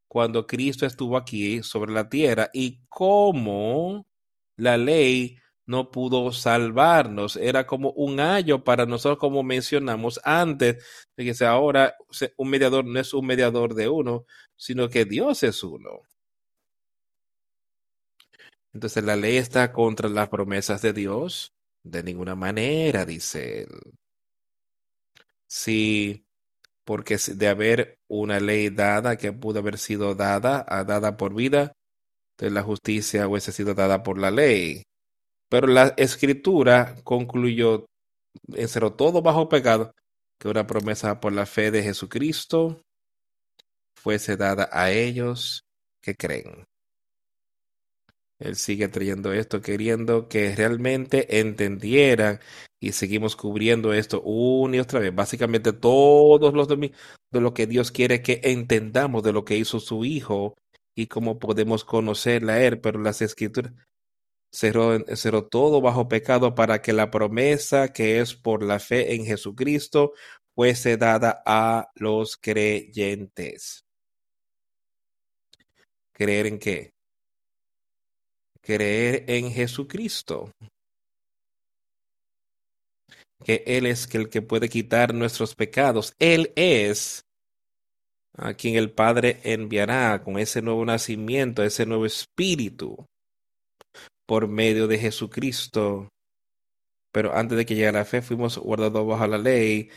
[0.07, 4.05] cuando Cristo estuvo aquí sobre la tierra y cómo
[4.57, 7.35] la ley no pudo salvarnos.
[7.37, 10.83] Era como un ayo para nosotros, como mencionamos antes,
[11.15, 11.95] que ahora
[12.37, 16.01] un mediador no es un mediador de uno, sino que Dios es uno.
[18.73, 21.53] Entonces la ley está contra las promesas de Dios.
[21.83, 23.69] De ninguna manera, dice él.
[25.47, 26.25] Sí,
[26.83, 31.73] porque de haber una ley dada que pudo haber sido dada, dada por vida,
[32.37, 34.83] de la justicia hubiese sido dada por la ley.
[35.53, 37.85] Pero la escritura concluyó,
[38.55, 39.93] encerró todo bajo pecado,
[40.39, 42.81] que una promesa por la fe de Jesucristo
[43.95, 45.63] fuese dada a ellos
[46.01, 46.65] que creen.
[48.39, 52.39] Él sigue trayendo esto, queriendo que realmente entendieran
[52.79, 55.13] y seguimos cubriendo esto una y otra vez.
[55.13, 60.03] Básicamente todos los de lo que Dios quiere que entendamos de lo que hizo su
[60.03, 60.55] Hijo
[60.95, 63.71] y cómo podemos conocerla a Él, pero las escrituras
[64.53, 69.25] cerró, cerró todo bajo pecado para que la promesa que es por la fe en
[69.25, 70.13] Jesucristo
[70.55, 73.83] fuese dada a los creyentes.
[76.13, 76.93] ¿Creer en qué?
[78.63, 80.51] creer en Jesucristo.
[83.43, 86.15] Que Él es el que puede quitar nuestros pecados.
[86.17, 87.25] Él es
[88.35, 93.05] a quien el Padre enviará con ese nuevo nacimiento, ese nuevo espíritu,
[94.25, 96.09] por medio de Jesucristo.
[97.11, 99.89] Pero antes de que llegara la fe, fuimos guardados bajo la ley,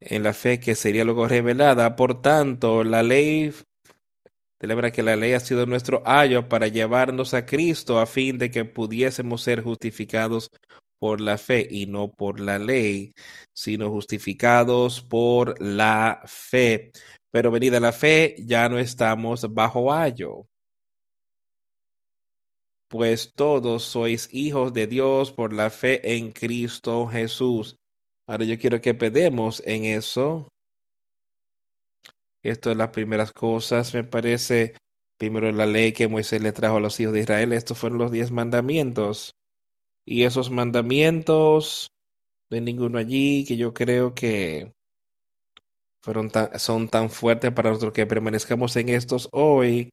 [0.00, 1.96] en la fe que sería luego revelada.
[1.96, 3.52] Por tanto, la ley
[4.64, 8.50] Celebra que la ley ha sido nuestro ayo para llevarnos a Cristo a fin de
[8.50, 10.50] que pudiésemos ser justificados
[10.98, 13.12] por la fe y no por la ley,
[13.52, 16.92] sino justificados por la fe.
[17.30, 20.46] Pero venida la fe, ya no estamos bajo ayo.
[22.94, 27.74] Pues todos sois hijos de Dios por la fe en Cristo Jesús.
[28.24, 30.46] Ahora yo quiero que pedemos en eso
[32.44, 34.76] esto es las primeras cosas, me parece.
[35.18, 37.52] Primero la ley que Moisés le trajo a los hijos de Israel.
[37.52, 39.34] Estos fueron los diez mandamientos.
[40.06, 41.90] Y esos mandamientos,
[42.48, 44.72] no hay ninguno allí que yo creo que
[46.00, 49.90] fueron son tan fuertes para nosotros que permanezcamos en estos hoy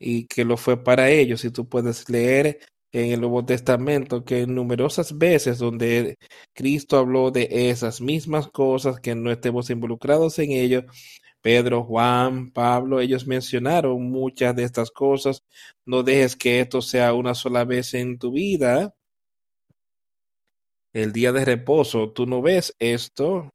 [0.00, 1.44] y que lo fue para ellos.
[1.44, 2.60] Y tú puedes leer
[2.92, 6.16] en el Nuevo Testamento que numerosas veces donde
[6.54, 10.84] Cristo habló de esas mismas cosas que no estemos involucrados en ello,
[11.42, 15.42] Pedro, Juan, Pablo, ellos mencionaron muchas de estas cosas.
[15.86, 18.94] No dejes que esto sea una sola vez en tu vida.
[20.92, 23.50] El día de reposo, tú no ves esto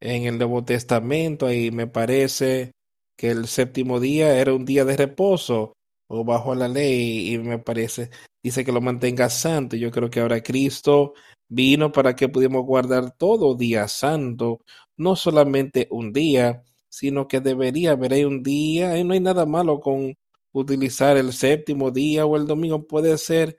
[0.00, 2.72] en el Nuevo Testamento y me parece
[3.16, 5.72] que el séptimo día era un día de reposo
[6.08, 8.10] o bajo la ley y me parece,
[8.42, 9.76] dice que lo mantenga santo.
[9.76, 11.14] Yo creo que ahora Cristo
[11.48, 14.60] vino para que pudiéramos guardar todo día santo,
[14.96, 19.80] no solamente un día, sino que debería haber un día, y no hay nada malo
[19.80, 20.14] con
[20.52, 23.58] utilizar el séptimo día o el domingo, puede ser,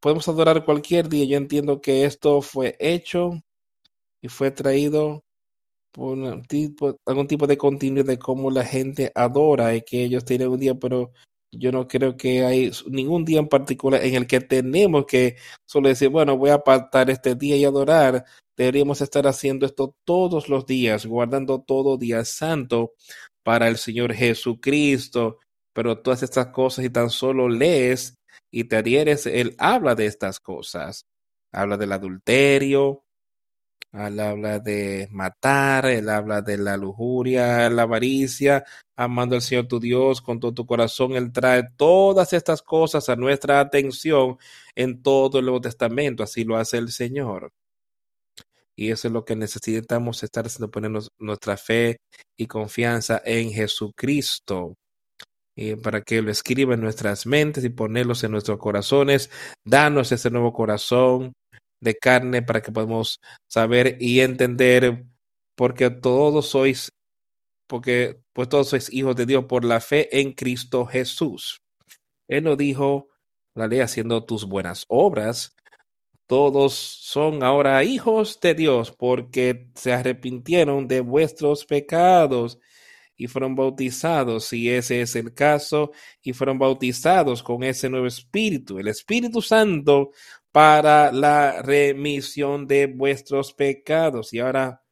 [0.00, 1.24] podemos adorar cualquier día.
[1.24, 3.32] Yo entiendo que esto fue hecho
[4.20, 5.24] y fue traído
[5.96, 10.60] por algún tipo de continuidad de cómo la gente adora y que ellos tienen un
[10.60, 11.12] día, pero
[11.52, 15.88] yo no creo que hay ningún día en particular en el que tenemos que solo
[15.88, 18.24] decir, bueno, voy a apartar este día y adorar.
[18.56, 22.92] Deberíamos estar haciendo esto todos los días, guardando todo día santo
[23.42, 25.38] para el Señor Jesucristo.
[25.72, 28.14] Pero todas estas cosas y tan solo lees
[28.50, 31.06] y te adhieres, Él habla de estas cosas.
[31.52, 33.05] Habla del adulterio,
[33.98, 38.64] él habla de matar, él habla de la lujuria, la avaricia,
[38.96, 41.12] amando al Señor tu Dios con todo tu corazón.
[41.12, 44.38] Él trae todas estas cosas a nuestra atención
[44.74, 46.22] en todo el Nuevo Testamento.
[46.22, 47.52] Así lo hace el Señor.
[48.76, 51.96] Y eso es lo que necesitamos estar haciendo, ponernos nuestra fe
[52.36, 54.74] y confianza en Jesucristo.
[55.56, 59.30] Y para que lo escriba en nuestras mentes y ponerlos en nuestros corazones,
[59.64, 61.32] danos ese nuevo corazón,
[61.86, 65.04] de carne para que podamos saber y entender
[65.54, 66.92] porque todos sois
[67.66, 71.62] porque pues todos sois hijos de Dios por la fe en Cristo Jesús.
[72.28, 73.08] Él nos dijo
[73.54, 75.56] la ley haciendo tus buenas obras
[76.26, 82.58] todos son ahora hijos de Dios porque se arrepintieron de vuestros pecados
[83.16, 88.78] y fueron bautizados, si ese es el caso, y fueron bautizados con ese nuevo espíritu,
[88.78, 90.10] el Espíritu Santo,
[90.56, 94.32] para la remisión de vuestros pecados.
[94.32, 94.82] Y ahora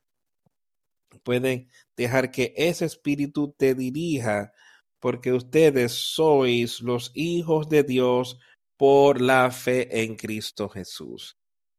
[1.22, 4.52] pueden dejar que ese espíritu te dirija,
[5.00, 8.38] porque ustedes sois los hijos de Dios
[8.76, 11.38] por la fe en Cristo Jesús.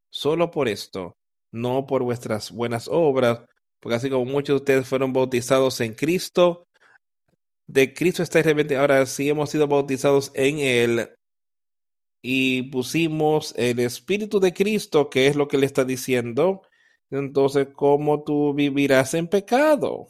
[0.10, 1.14] Solo por esto,
[1.52, 3.42] no por vuestras buenas obras,
[3.80, 6.64] porque así como muchos de ustedes fueron bautizados en Cristo,
[7.68, 11.15] de Cristo está repente, ahora sí hemos sido bautizados en Él
[12.28, 16.64] y pusimos el Espíritu de Cristo, que es lo que le está diciendo,
[17.12, 20.08] entonces, ¿cómo tú vivirás en pecado?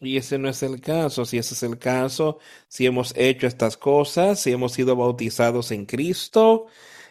[0.00, 1.24] Y ese no es el caso.
[1.24, 2.38] Si ese es el caso,
[2.68, 6.66] si hemos hecho estas cosas, si hemos sido bautizados en Cristo,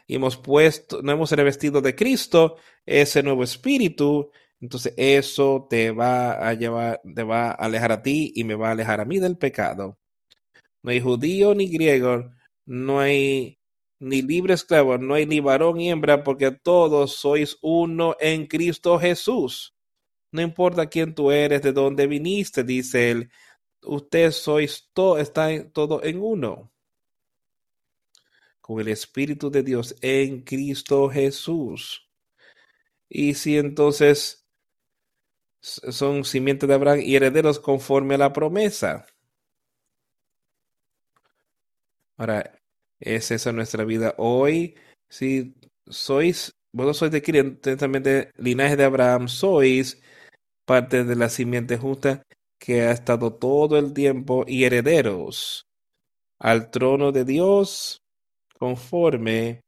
[0.07, 4.29] y hemos puesto, no hemos revestido de Cristo, ese nuevo espíritu,
[4.59, 8.69] entonces eso te va a llevar, te va a alejar a ti y me va
[8.69, 9.97] a alejar a mí del pecado.
[10.87, 12.31] No hay judío ni griego,
[12.65, 13.59] no hay
[13.99, 18.97] ni libre esclavo, no hay ni varón ni hembra, porque todos sois uno en Cristo
[18.97, 19.75] Jesús.
[20.31, 23.29] No importa quién tú eres, de dónde viniste, dice él,
[23.83, 26.71] ustedes sois todo, está todo en uno.
[28.61, 32.07] Con el Espíritu de Dios en Cristo Jesús.
[33.09, 34.47] Y si entonces
[35.59, 39.05] son simientes de Abraham y herederos conforme a la promesa.
[42.17, 42.59] Ahora,
[42.99, 44.75] ¿es esa nuestra vida hoy?
[45.09, 45.55] Si
[45.87, 50.01] sois, vos sois de aquí, intensamente linaje de Abraham, sois
[50.65, 52.23] parte de la simiente justa
[52.59, 55.67] que ha estado todo el tiempo y herederos
[56.39, 58.01] al trono de Dios
[58.59, 59.61] conforme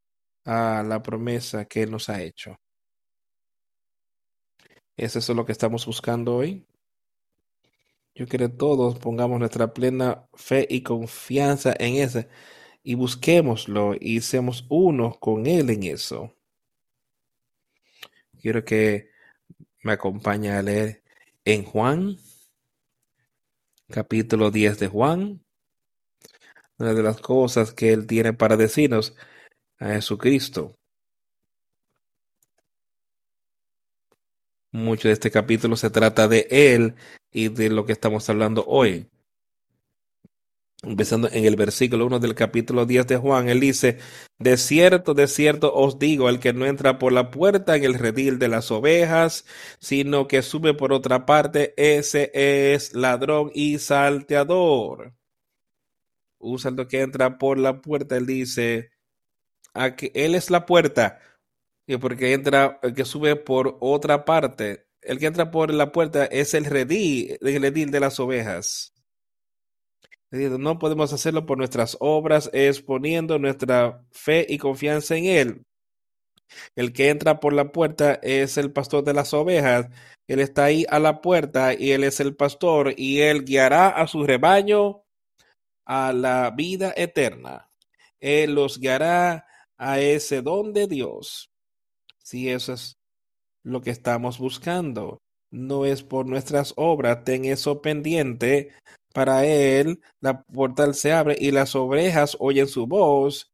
[0.46, 2.56] a la promesa que nos ha hecho.
[4.98, 6.69] ¿Es eso lo que estamos buscando hoy?
[8.20, 12.28] Yo quiero que todos pongamos nuestra plena fe y confianza en ese
[12.84, 16.36] y busquémoslo y seamos uno con Él en eso.
[18.42, 19.10] Quiero que
[19.84, 21.02] me acompañe a leer
[21.46, 22.18] en Juan,
[23.88, 25.42] capítulo 10 de Juan,
[26.78, 29.16] una de las cosas que Él tiene para decirnos
[29.78, 30.79] a Jesucristo.
[34.72, 36.96] Mucho de este capítulo se trata de Él
[37.32, 39.08] y de lo que estamos hablando hoy.
[40.84, 43.98] Empezando en el versículo 1 del capítulo 10 de Juan, él dice,
[44.38, 47.96] De cierto, de cierto os digo, el que no entra por la puerta en el
[47.96, 49.46] redil de las ovejas,
[49.80, 55.14] sino que sube por otra parte, ese es ladrón y salteador.
[56.38, 58.92] Un salto que entra por la puerta, él dice,
[59.74, 61.20] a que él es la puerta,
[61.90, 66.24] y porque entra, el que sube por otra parte, el que entra por la puerta
[66.26, 68.94] es el redil, el redil de las ovejas.
[70.30, 75.66] No podemos hacerlo por nuestras obras, es poniendo nuestra fe y confianza en Él.
[76.76, 79.88] El que entra por la puerta es el pastor de las ovejas.
[80.28, 84.06] Él está ahí a la puerta y Él es el pastor y Él guiará a
[84.06, 85.06] su rebaño
[85.86, 87.72] a la vida eterna.
[88.20, 91.49] Él los guiará a ese don de Dios.
[92.30, 92.94] Si eso es
[93.66, 95.18] lo que estamos buscando,
[95.52, 98.70] no es por nuestras obras, ten eso pendiente,
[99.16, 103.50] para él la puerta se abre y las ovejas oyen su voz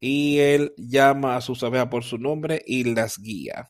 [0.00, 3.68] y él llama a sus ovejas por su nombre y las guía.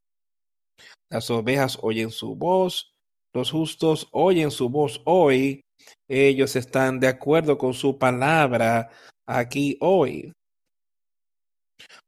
[1.11, 2.92] Las ovejas oyen su voz,
[3.34, 5.62] los justos oyen su voz hoy,
[6.09, 8.88] ellos están de acuerdo con su palabra
[9.26, 10.32] aquí hoy.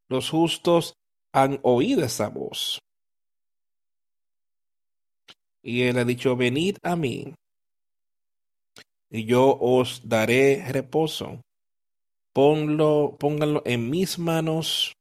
[0.07, 0.93] Los justos
[1.31, 2.81] han oído esa voz.
[5.61, 7.33] Y él ha dicho, venid a mí
[9.09, 11.41] y yo os daré reposo.
[12.33, 14.95] Ponlo, pónganlo en mis manos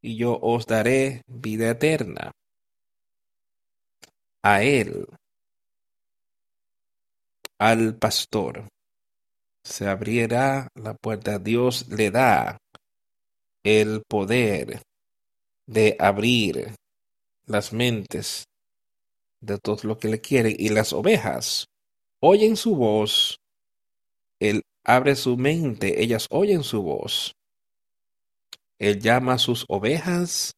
[0.00, 2.32] y yo os daré vida eterna.
[4.42, 5.06] A él,
[7.58, 8.68] al pastor,
[9.62, 11.38] se abrirá la puerta.
[11.38, 12.58] Dios le da
[13.62, 14.82] el poder
[15.66, 16.74] de abrir
[17.46, 18.44] las mentes
[19.40, 21.66] de todos los que le quieren y las ovejas
[22.20, 23.40] oyen su voz,
[24.38, 27.34] Él abre su mente, ellas oyen su voz.
[28.78, 30.54] Él llama a sus ovejas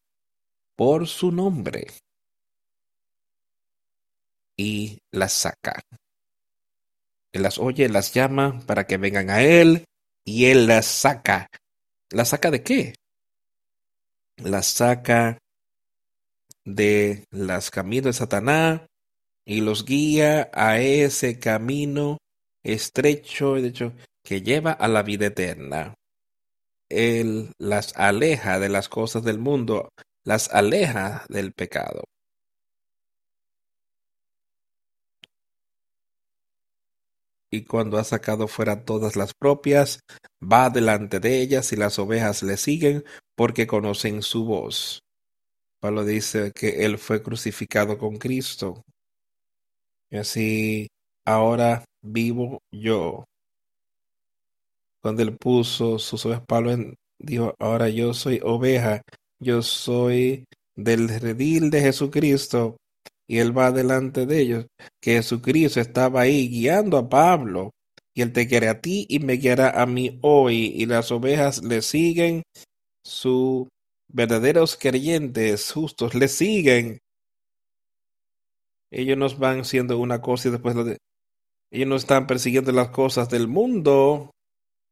[0.76, 1.88] por su nombre
[4.56, 5.80] y las saca.
[7.32, 9.84] Él las oye, las llama para que vengan a Él
[10.24, 11.48] y Él las saca
[12.12, 12.94] ¿La saca de qué?
[14.36, 15.38] La saca
[16.64, 18.82] de las caminos de Satanás
[19.46, 22.18] y los guía a ese camino
[22.62, 23.56] estrecho,
[24.22, 25.94] que lleva a la vida eterna.
[26.90, 29.88] Él las aleja de las cosas del mundo,
[30.22, 32.04] las aleja del pecado.
[37.54, 40.00] Y cuando ha sacado fuera todas las propias,
[40.42, 43.04] va delante de ellas y las ovejas le siguen
[43.36, 45.02] porque conocen su voz.
[45.78, 48.82] Pablo dice que él fue crucificado con Cristo.
[50.10, 50.88] Y así
[51.26, 53.24] ahora vivo yo.
[55.02, 59.02] Cuando él puso sus ovejas, Pablo dijo, ahora yo soy oveja,
[59.40, 62.78] yo soy del redil de Jesucristo.
[63.26, 64.66] Y él va delante de ellos,
[65.00, 67.70] que Jesucristo estaba ahí guiando a Pablo.
[68.14, 70.72] Y él te quiere a ti y me guiará a mí hoy.
[70.76, 72.42] Y las ovejas le siguen,
[73.02, 73.68] sus
[74.08, 76.98] verdaderos creyentes justos le siguen.
[78.90, 80.98] Ellos nos van siendo una cosa y después de,
[81.70, 84.30] ellos no están persiguiendo las cosas del mundo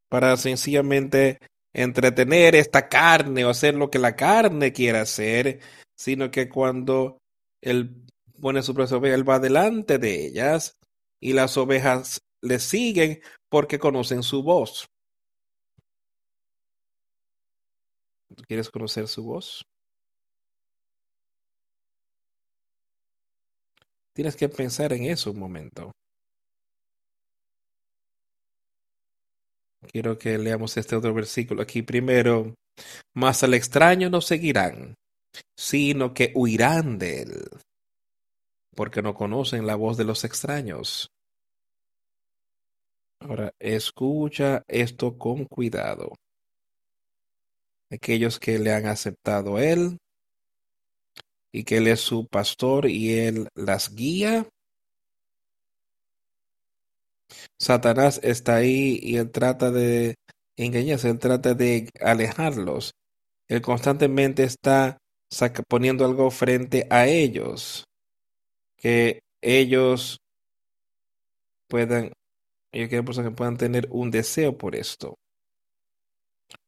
[0.09, 1.37] para sencillamente
[1.73, 5.59] entretener esta carne o hacer lo que la carne quiera hacer,
[5.95, 7.19] sino que cuando
[7.61, 8.07] él
[8.41, 10.77] pone su propia oveja, él va delante de ellas
[11.21, 14.87] y las ovejas le siguen porque conocen su voz.
[18.47, 19.63] ¿Quieres conocer su voz?
[24.13, 25.91] Tienes que pensar en eso un momento.
[29.91, 32.53] Quiero que leamos este otro versículo aquí primero.
[33.13, 34.95] Mas al extraño no seguirán,
[35.57, 37.49] sino que huirán de él,
[38.75, 41.11] porque no conocen la voz de los extraños.
[43.19, 46.13] Ahora, escucha esto con cuidado.
[47.91, 49.97] Aquellos que le han aceptado a él
[51.51, 54.47] y que él es su pastor y él las guía,
[57.59, 60.15] Satanás está ahí y él trata de
[60.55, 62.93] engañarse, él trata de alejarlos.
[63.47, 64.97] Él constantemente está
[65.67, 67.85] poniendo algo frente a ellos,
[68.81, 70.19] que ellos
[71.67, 72.11] puedan,
[72.73, 75.17] yo quiero que puedan tener un deseo por esto.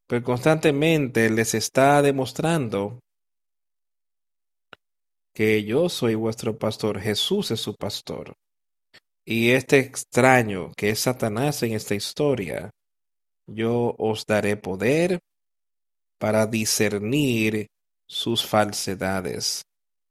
[0.07, 2.99] Pero constantemente les está demostrando
[5.34, 8.36] que yo soy vuestro pastor, Jesús es su pastor.
[9.26, 12.70] Y este extraño que es Satanás en esta historia,
[13.47, 15.20] yo os daré poder
[16.20, 17.68] para discernir
[18.05, 19.66] sus falsedades,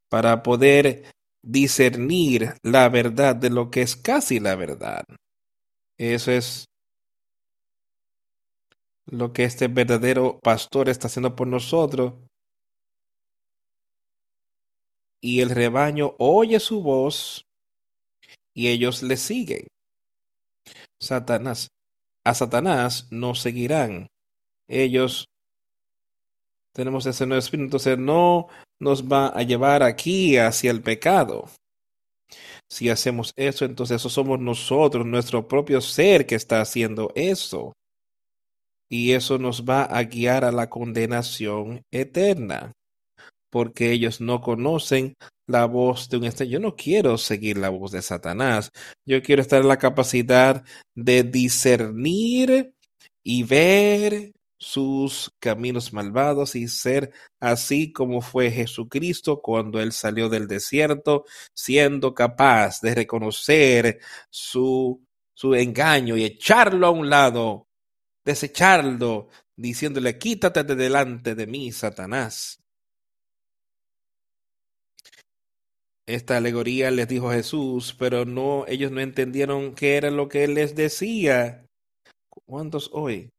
[0.09, 1.05] para poder
[1.43, 5.05] discernir la verdad de lo que es casi la verdad.
[5.99, 6.69] Eso es
[9.07, 12.15] lo que este verdadero pastor está haciendo por nosotros.
[15.21, 17.47] Y el rebaño oye su voz
[18.55, 19.67] y ellos le siguen.
[20.99, 21.71] Satanás,
[22.25, 24.09] a Satanás no seguirán.
[24.69, 25.29] Ellos
[26.73, 28.49] tenemos ese nuevo espíritu, entonces no
[28.83, 31.49] nos va a llevar aquí hacia el pecado.
[32.69, 37.75] Si hacemos eso, entonces eso somos nosotros, nuestro propio ser que está haciendo eso.
[38.91, 42.73] Y eso nos va a guiar a la condenación eterna,
[43.51, 45.15] porque ellos no conocen
[45.47, 46.49] la voz de un este.
[46.49, 48.71] Yo no quiero seguir la voz de Satanás.
[49.07, 50.65] Yo quiero estar en la capacidad
[50.97, 52.75] de discernir
[53.25, 54.33] y ver
[54.63, 62.15] sus caminos malvados y ser así como fue Jesucristo cuando él salió del desierto, siendo
[62.15, 64.01] capaz de reconocer
[64.31, 65.05] su,
[65.35, 67.67] su engaño y echarlo a un lado,
[68.25, 72.61] desecharlo, diciéndole, quítate de delante de mí, Satanás.
[76.07, 80.55] esta alegoría les dijo Jesús, pero no, ellos no entendieron qué era lo que él
[80.55, 81.65] les decía.
[82.47, 83.31] ¿Cuántos hoy?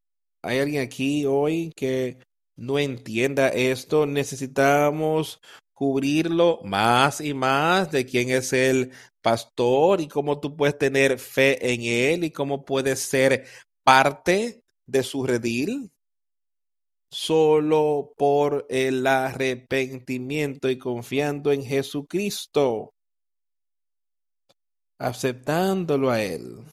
[0.43, 2.17] ¿Hay alguien aquí hoy que
[2.57, 4.05] no entienda esto?
[4.05, 5.41] Necesitamos
[5.73, 8.91] cubrirlo más y más de quién es el
[9.21, 13.45] pastor y cómo tú puedes tener fe en él y cómo puedes ser
[13.83, 15.91] parte de su redil
[17.09, 22.91] solo por el arrepentimiento y confiando en Jesucristo,
[24.99, 26.72] aceptándolo a Él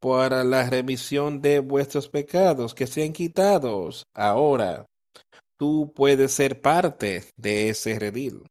[0.00, 4.04] para la remisión de vuestros pecados que sean quitados.
[4.14, 4.86] Ahora,
[5.58, 8.46] tú puedes ser parte de ese redil.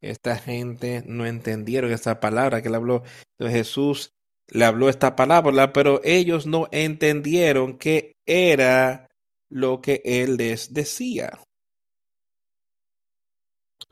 [0.00, 3.02] Esta gente no entendieron esa palabra que él habló.
[3.38, 4.12] Jesús
[4.46, 9.08] le habló esta palabra, pero ellos no entendieron qué era
[9.50, 11.40] lo que él les decía.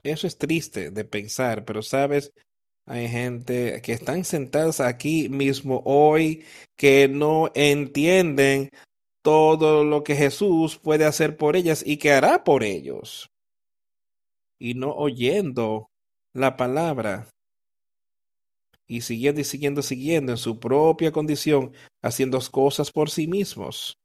[0.02, 2.32] Eso es triste de pensar, pero sabes,
[2.86, 6.44] hay gente que están sentadas aquí mismo hoy
[6.76, 8.70] que no entienden
[9.22, 13.28] todo lo que Jesús puede hacer por ellas y que hará por ellos.
[14.60, 15.90] Y no oyendo
[16.32, 17.28] la palabra.
[18.86, 21.72] Y siguiendo y siguiendo, siguiendo en su propia condición,
[22.02, 23.98] haciendo cosas por sí mismos.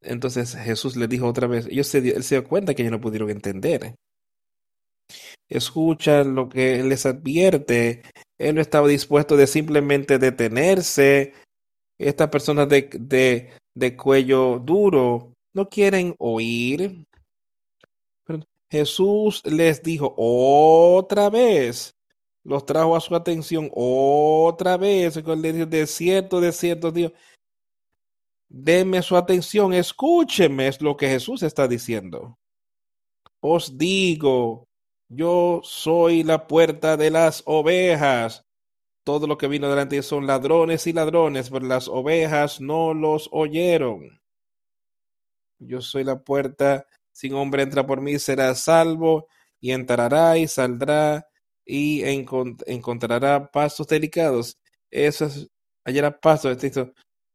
[0.00, 3.30] Entonces Jesús le dijo otra vez, se, él se dio cuenta que ellos no pudieron
[3.30, 3.94] entender.
[5.48, 8.02] Escuchan lo que les advierte.
[8.38, 11.32] Él no estaba dispuesto de simplemente detenerse.
[11.98, 17.04] Estas personas de, de, de cuello duro no quieren oír.
[18.70, 21.94] Jesús les dijo otra vez,
[22.44, 27.12] los trajo a su atención otra vez, con el de cierto, de cierto, Dios,
[28.50, 32.38] Deme su atención, escúcheme, es lo que Jesús está diciendo.
[33.40, 34.67] Os digo,
[35.08, 38.46] yo soy la puerta de las ovejas.
[39.04, 44.20] Todo lo que vino delante son ladrones y ladrones, pero las ovejas no los oyeron.
[45.58, 49.28] Yo soy la puerta, sin hombre entra por mí, será salvo,
[49.60, 51.26] y entrará y saldrá
[51.64, 54.58] y encontrará pasos delicados.
[54.90, 55.48] Eso es,
[55.84, 56.56] hallará pasos,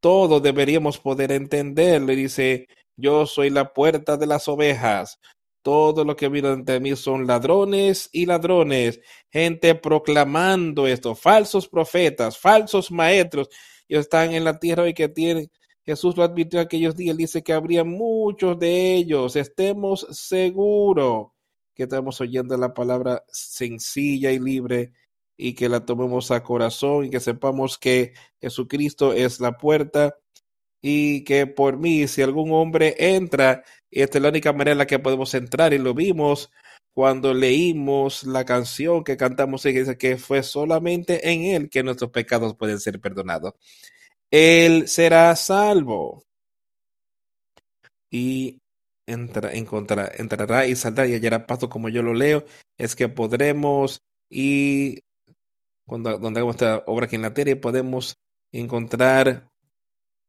[0.00, 2.12] todo deberíamos poder entenderlo.
[2.12, 5.18] Y dice, yo soy la puerta de las ovejas.
[5.64, 9.00] Todo lo que vino ante mí son ladrones y ladrones,
[9.32, 13.48] gente proclamando esto, falsos profetas, falsos maestros,
[13.88, 15.50] y están en la tierra y que tienen,
[15.82, 21.28] Jesús lo advirtió aquellos días, dice que habría muchos de ellos, estemos seguros
[21.74, 24.92] que estamos oyendo la palabra sencilla y libre
[25.34, 30.14] y que la tomemos a corazón y que sepamos que Jesucristo es la puerta
[30.86, 33.64] y que por mí, si algún hombre entra,
[34.02, 36.50] esta es la única manera en la que podemos entrar y lo vimos
[36.94, 42.10] cuando leímos la canción que cantamos que dice que fue solamente en Él que nuestros
[42.10, 43.54] pecados pueden ser perdonados.
[44.30, 46.24] Él será salvo.
[48.10, 48.60] Y
[49.06, 52.44] entra, encontrará, entrará y saldrá y hallará paso como yo lo leo,
[52.78, 55.02] es que podremos y
[55.86, 58.16] cuando, donde hagamos esta obra aquí en la tierra podemos
[58.52, 59.50] encontrar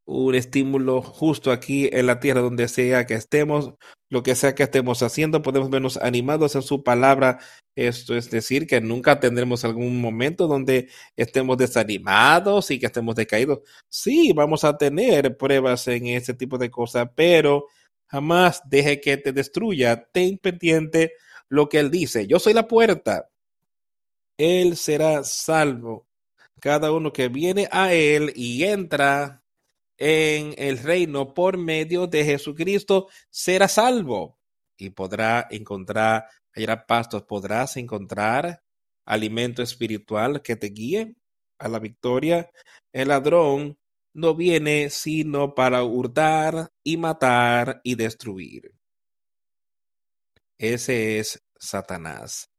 [0.06, 3.74] un estímulo justo aquí en la tierra donde sea que estemos,
[4.10, 7.39] lo que sea que estemos haciendo, podemos vernos animados en su palabra.
[7.76, 13.60] Esto es decir, que nunca tendremos algún momento donde estemos desanimados y que estemos decaídos.
[13.89, 17.66] Sí, vamos a tener pruebas en este tipo de cosas, pero
[18.08, 20.06] jamás deje que te destruya.
[20.12, 21.14] Ten pendiente
[21.49, 22.28] lo que él dice.
[22.28, 23.30] Yo soy la puerta
[24.38, 26.08] él será salvo.
[26.60, 29.43] Cada uno que viene a él y entra
[29.97, 34.39] en el reino por medio de Jesucristo será salvo
[34.77, 38.63] y podrá encontrar, hallará pastos, podrás encontrar
[39.05, 41.15] alimento espiritual que te guíe
[41.59, 42.49] a la victoria.
[42.91, 43.77] El ladrón
[44.13, 48.73] no viene sino para hurtar y matar y destruir.
[50.57, 52.49] Ese es Satanás.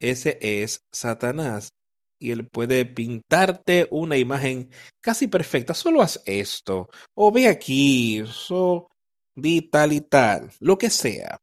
[0.00, 1.70] Ese es Satanás.
[2.18, 5.74] Y él puede pintarte una imagen casi perfecta.
[5.74, 6.88] Solo haz esto.
[7.14, 8.22] O ve aquí.
[8.26, 8.88] So,
[9.34, 10.50] di tal y tal.
[10.60, 11.38] Lo que sea.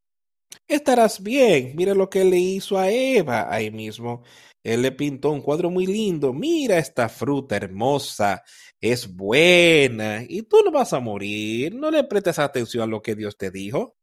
[0.68, 1.74] Estarás bien.
[1.76, 4.24] Mira lo que le hizo a Eva ahí mismo.
[4.64, 6.34] Él le pintó un cuadro muy lindo.
[6.34, 8.44] Mira esta fruta hermosa.
[8.80, 10.24] Es buena.
[10.28, 11.76] Y tú no vas a morir.
[11.76, 13.96] No le prestes atención a lo que Dios te dijo.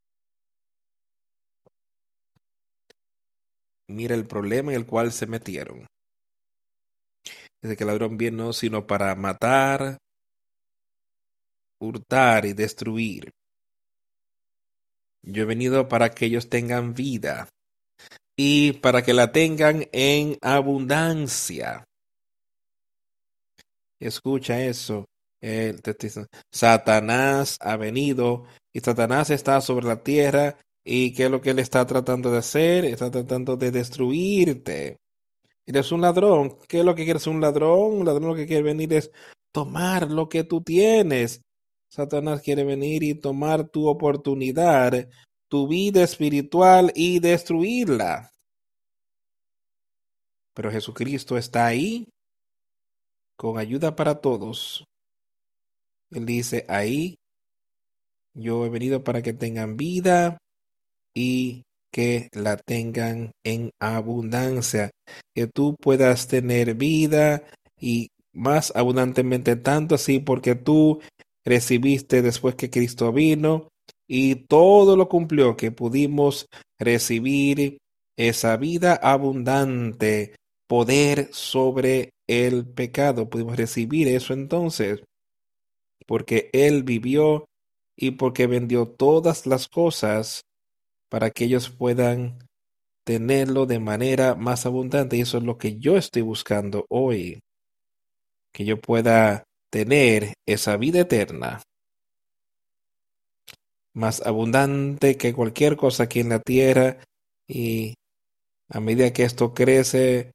[3.89, 5.87] Mira el problema en el cual se metieron.
[7.63, 9.99] Dice que el ladrón viene no sino para matar,
[11.81, 13.31] hurtar y destruir.
[15.23, 17.49] Yo he venido para que ellos tengan vida
[18.37, 21.85] y para que la tengan en abundancia.
[24.01, 25.05] Escucha eso.
[26.53, 30.57] Satanás ha venido y Satanás está sobre la tierra
[30.91, 32.87] ¿Y qué es lo que él está tratando de hacer?
[32.87, 34.97] Está tratando de destruirte.
[35.69, 36.57] Eres un ladrón.
[36.67, 37.99] ¿Qué es lo que quieres un ladrón?
[37.99, 39.11] Un ladrón lo que quiere venir es
[39.53, 41.43] tomar lo que tú tienes.
[41.91, 45.11] Satanás quiere venir y tomar tu oportunidad,
[45.47, 48.33] tu vida espiritual y destruirla.
[50.55, 52.09] Pero Jesucristo está ahí
[53.37, 54.87] con ayuda para todos.
[56.11, 57.17] Él dice, ahí
[58.33, 60.39] yo he venido para que tengan vida
[61.15, 64.91] y que la tengan en abundancia,
[65.35, 67.45] que tú puedas tener vida
[67.81, 71.01] y más abundantemente tanto así porque tú
[71.45, 73.69] recibiste después que Cristo vino
[74.07, 76.47] y todo lo cumplió que pudimos
[76.79, 77.79] recibir
[78.17, 80.35] esa vida abundante,
[80.67, 83.29] poder sobre el pecado.
[83.29, 85.03] Pudimos recibir eso entonces
[86.07, 87.45] porque Él vivió
[87.97, 90.43] y porque vendió todas las cosas
[91.09, 92.39] para que ellos puedan
[93.05, 95.17] tenerlo de manera más abundante.
[95.17, 97.41] Y eso es lo que yo estoy buscando hoy.
[98.53, 101.63] Que yo pueda tener esa vida eterna
[103.99, 106.99] más abundante que cualquier cosa aquí en la tierra
[107.47, 107.95] y
[108.69, 110.33] a medida que esto crece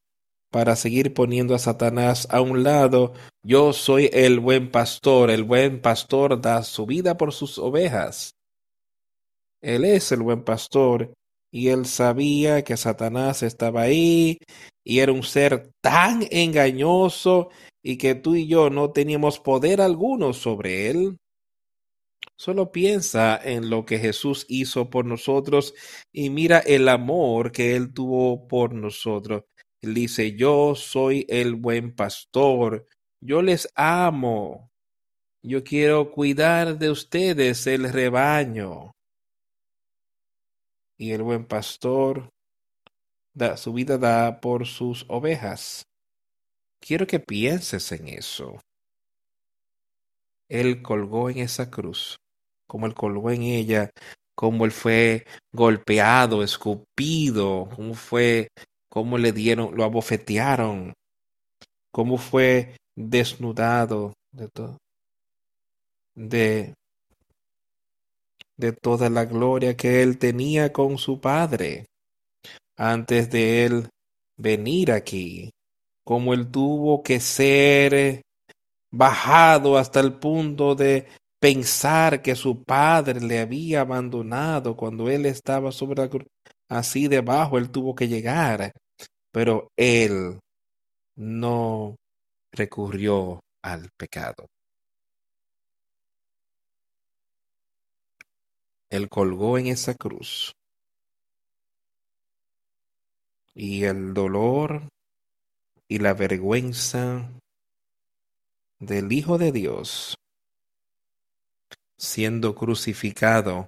[0.51, 5.81] para seguir poniendo a Satanás a un lado, yo soy el buen pastor, el buen
[5.81, 8.35] pastor da su vida por sus ovejas.
[9.63, 11.13] Él es el buen pastor
[11.51, 14.39] y él sabía que Satanás estaba ahí
[14.83, 17.49] y era un ser tan engañoso
[17.81, 21.17] y que tú y yo no teníamos poder alguno sobre él.
[22.35, 25.73] Solo piensa en lo que Jesús hizo por nosotros
[26.11, 29.43] y mira el amor que Él tuvo por nosotros.
[29.81, 32.87] Él dice, yo soy el buen pastor,
[33.21, 34.71] yo les amo,
[35.43, 38.92] yo quiero cuidar de ustedes el rebaño.
[40.97, 42.29] Y el buen pastor
[43.33, 45.85] da, su vida da por sus ovejas.
[46.79, 48.59] Quiero que pienses en eso.
[50.49, 52.17] Él colgó en esa cruz
[52.73, 53.91] como él colgó en ella,
[54.33, 58.47] cómo él fue golpeado, escupido, cómo fue,
[58.89, 60.93] cómo le dieron, lo abofetearon,
[61.91, 64.79] cómo fue desnudado de todo,
[66.15, 66.73] de,
[68.63, 71.85] de toda la gloria que él tenía con su padre
[72.77, 73.89] antes de él
[74.37, 75.51] venir aquí,
[76.05, 78.21] como él tuvo que ser
[78.89, 81.07] bajado hasta el punto de
[81.41, 86.27] pensar que su padre le había abandonado cuando él estaba sobre la cruz.
[86.69, 88.71] Así debajo él tuvo que llegar,
[89.29, 90.39] pero él
[91.17, 91.97] no
[92.53, 94.47] recurrió al pecado.
[98.93, 100.55] Él colgó en esa cruz.
[103.55, 104.83] Y el dolor
[105.87, 107.27] y la vergüenza
[108.77, 110.15] del Hijo de Dios
[111.97, 113.67] siendo crucificado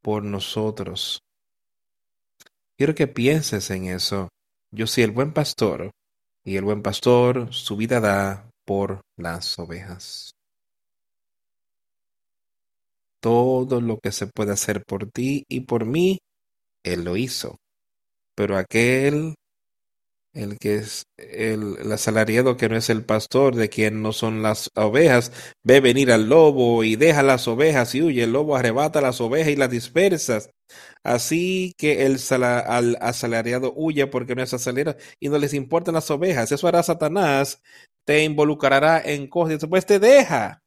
[0.00, 1.22] por nosotros.
[2.76, 4.28] Quiero que pienses en eso.
[4.70, 5.90] Yo soy el buen pastor,
[6.44, 10.31] y el buen pastor su vida da por las ovejas.
[13.22, 16.18] Todo lo que se puede hacer por ti y por mí,
[16.84, 17.58] Él lo hizo.
[18.34, 19.34] Pero aquel
[20.34, 24.70] el que es el, asalariado que no es el pastor, de quien no son las
[24.74, 28.24] ovejas, ve venir al lobo y deja las ovejas y huye.
[28.24, 30.40] El lobo arrebata las ovejas y las dispersa.
[31.02, 36.10] Así que el al asalariado huye porque no es asalariado y no les importan las
[36.10, 36.50] ovejas.
[36.52, 37.62] Eso hará Satanás,
[38.04, 40.61] te involucrará en cosas y después te deja.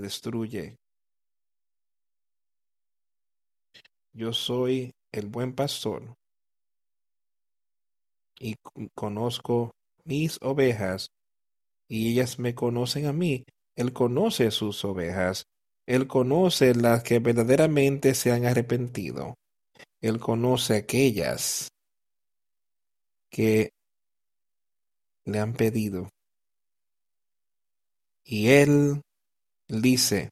[0.00, 0.76] Destruye.
[4.12, 6.16] Yo soy el buen pastor
[8.38, 8.56] y
[8.94, 9.74] conozco
[10.04, 11.10] mis ovejas,
[11.88, 13.44] y ellas me conocen a mí.
[13.76, 15.46] Él conoce sus ovejas.
[15.86, 19.34] Él conoce las que verdaderamente se han arrepentido.
[20.00, 21.68] Él conoce aquellas
[23.30, 23.72] que
[25.24, 26.08] le han pedido.
[28.24, 29.02] Y él
[29.68, 30.30] dice,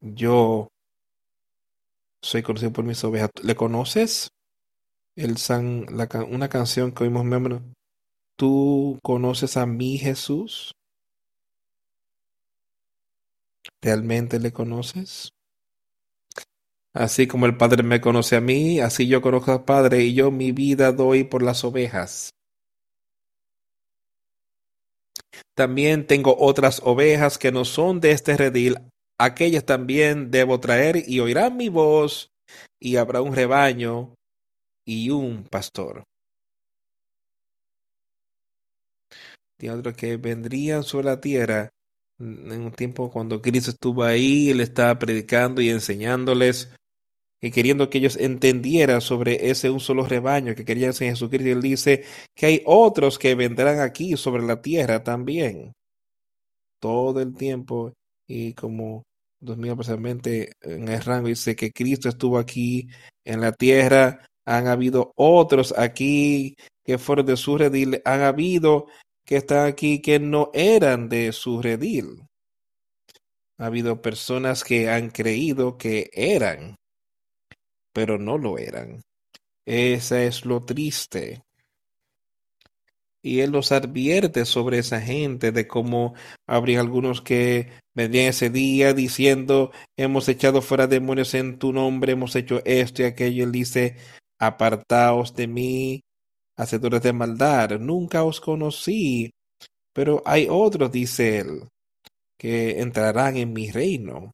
[0.00, 0.68] yo
[2.22, 3.30] soy conocido por mis ovejas.
[3.42, 4.30] ¿Le conoces?
[5.16, 7.62] el san, la, una canción que oímos miembro.
[8.36, 10.74] ¿Tú conoces a mi Jesús?
[13.82, 15.32] ¿Realmente le conoces?
[16.92, 20.30] Así como el Padre me conoce a mí, así yo conozco al Padre y yo
[20.30, 22.34] mi vida doy por las ovejas.
[25.54, 28.78] También tengo otras ovejas que no son de este redil,
[29.18, 32.30] aquellas también debo traer y oirán mi voz
[32.80, 34.14] y habrá un rebaño
[34.84, 36.04] y un pastor.
[39.68, 41.70] Otros que vendrían sobre la tierra
[42.18, 46.70] en un tiempo cuando Cristo estuvo ahí, él estaba predicando y enseñándoles
[47.40, 51.48] y queriendo que ellos entendieran sobre ese un solo rebaño que querían ser Jesucristo.
[51.48, 55.72] Él dice que hay otros que vendrán aquí sobre la tierra también.
[56.80, 57.92] Todo el tiempo
[58.26, 59.04] y como
[59.40, 62.88] dos mil precisamente en el rango dice que Cristo estuvo aquí
[63.24, 68.86] en la tierra han habido otros aquí que fueron de su redil, han habido
[69.24, 72.22] que están aquí que no eran de su redil.
[73.58, 76.76] Ha habido personas que han creído que eran,
[77.92, 79.02] pero no lo eran.
[79.66, 81.42] Esa es lo triste.
[83.22, 86.14] Y él los advierte sobre esa gente de cómo
[86.46, 92.34] habría algunos que vendrían ese día diciendo, hemos echado fuera demonios en tu nombre, hemos
[92.34, 93.44] hecho esto y aquello.
[93.44, 93.96] Él dice,
[94.38, 96.00] apartaos de mí,
[96.56, 99.30] hacedores de maldad, nunca os conocí.
[99.92, 101.68] Pero hay otros, dice él,
[102.38, 104.32] que entrarán en mi reino,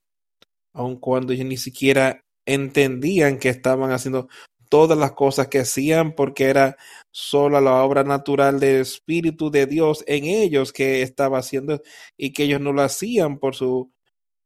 [0.73, 4.29] aun cuando ellos ni siquiera entendían que estaban haciendo
[4.69, 6.77] todas las cosas que hacían porque era
[7.13, 11.83] solo la obra natural del Espíritu de Dios en ellos que estaba haciendo
[12.17, 13.93] y que ellos no lo hacían por su,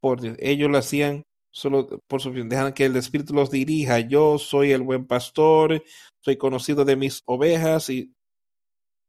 [0.01, 4.01] por ellos lo hacían solo por su dejan que el Espíritu los dirija.
[4.01, 5.82] Yo soy el buen pastor,
[6.20, 8.12] soy conocido de mis ovejas y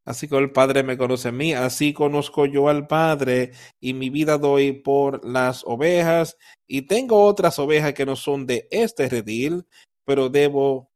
[0.06, 4.10] Así como el Padre me conoce a mí, así conozco yo al Padre y mi
[4.10, 6.38] vida doy por las ovejas
[6.68, 9.68] y tengo otras ovejas que no son de este redil,
[10.03, 10.90] pero debo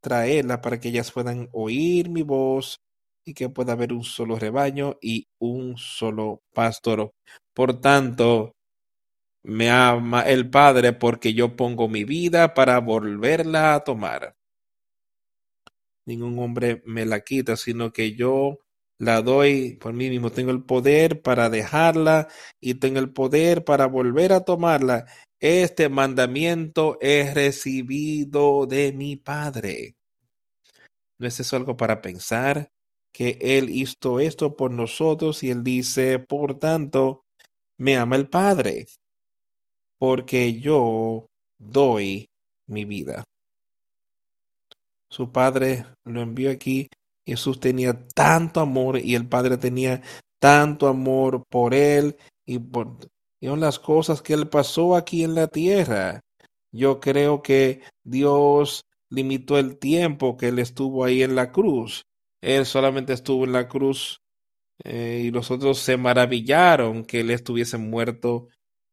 [0.00, 2.80] traerlas para que ellas puedan oír mi voz
[3.24, 7.12] y que pueda haber un solo rebaño y un solo pastor.
[7.54, 8.54] Por tanto,
[9.42, 14.36] me ama el Padre porque yo pongo mi vida para volverla a tomar
[16.08, 18.58] ningún hombre me la quita, sino que yo
[18.98, 20.30] la doy por mí mismo.
[20.30, 22.28] Tengo el poder para dejarla
[22.60, 25.06] y tengo el poder para volver a tomarla.
[25.38, 29.96] Este mandamiento es recibido de mi Padre.
[31.18, 32.70] ¿No es eso algo para pensar?
[33.12, 37.24] Que Él hizo esto por nosotros y Él dice, por tanto,
[37.76, 38.86] me ama el Padre,
[39.98, 41.26] porque yo
[41.58, 42.28] doy
[42.66, 43.24] mi vida.
[45.10, 46.88] Su padre lo envió aquí.
[47.26, 50.00] Jesús tenía tanto amor y el Padre tenía
[50.38, 52.16] tanto amor por él
[52.46, 52.96] y por
[53.40, 56.20] y las cosas que él pasó aquí en la tierra.
[56.72, 62.06] Yo creo que Dios limitó el tiempo que él estuvo ahí en la cruz.
[62.40, 64.20] Él solamente estuvo en la cruz
[64.84, 68.48] eh, y los otros se maravillaron que él estuviese muerto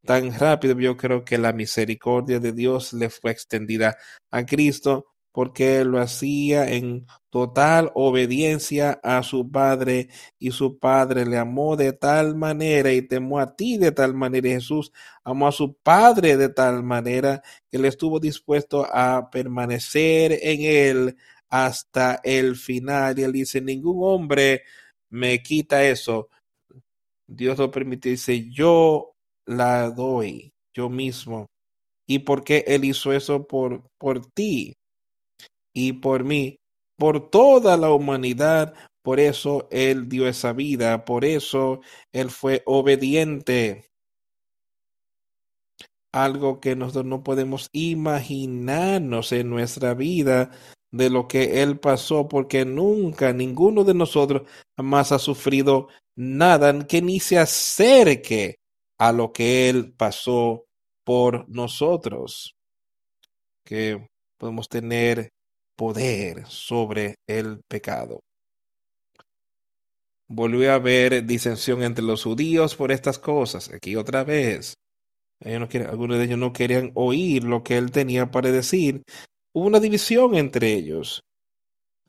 [0.06, 0.80] tan rápido.
[0.80, 3.98] Yo creo que la misericordia de Dios le fue extendida
[4.32, 10.08] a Cristo porque lo hacía en total obediencia a su padre
[10.40, 14.48] y su padre le amó de tal manera y temó a ti de tal manera.
[14.48, 14.94] Jesús
[15.26, 21.18] amó a su padre de tal manera que le estuvo dispuesto a permanecer en él
[21.50, 23.20] hasta el final.
[23.20, 24.64] Y él dice, ningún hombre
[25.10, 26.30] me quita eso.
[27.28, 31.48] Dios lo permite, dice, yo la doy, yo mismo.
[32.08, 34.76] ¿Y por qué él hizo eso por, por ti?
[35.76, 36.58] Y por mí,
[36.98, 38.74] por toda la humanidad.
[39.04, 41.82] Por eso Él dio esa vida, por eso
[42.12, 43.92] Él fue obediente.
[46.12, 50.50] Algo que nosotros no podemos imaginarnos en nuestra vida
[50.92, 54.44] de lo que Él pasó, porque nunca ninguno de nosotros
[54.78, 58.56] jamás ha sufrido nada que ni se acerque
[58.98, 60.66] a lo que Él pasó
[61.04, 62.56] por nosotros.
[63.66, 64.08] Que
[64.38, 65.35] podemos tener
[65.76, 68.22] poder sobre el pecado.
[70.28, 73.72] Volvió a haber disensión entre los judíos por estas cosas.
[73.72, 74.76] Aquí otra vez.
[75.40, 79.04] no algunos de ellos no querían oír lo que él tenía para decir.
[79.54, 81.24] Hubo una división entre ellos.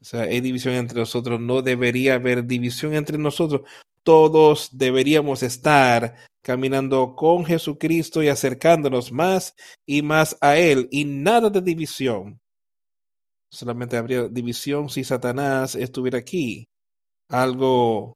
[0.00, 1.40] O sea, hay división entre nosotros.
[1.40, 3.62] No debería haber división entre nosotros.
[4.02, 10.88] Todos deberíamos estar caminando con Jesucristo y acercándonos más y más a Él.
[10.90, 12.40] Y nada de división.
[13.50, 16.66] Solamente habría división si Satanás estuviera aquí.
[17.28, 18.14] Algo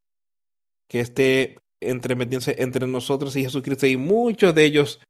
[0.89, 3.87] que esté entremetiéndose entre nosotros y Jesucristo.
[3.87, 5.01] Y muchos de ellos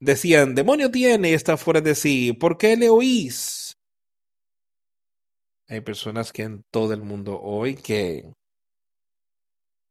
[0.00, 2.32] decían, demonio tiene y está fuera de sí.
[2.32, 3.74] ¿Por qué le oís?
[5.68, 8.30] Hay personas que en todo el mundo hoy que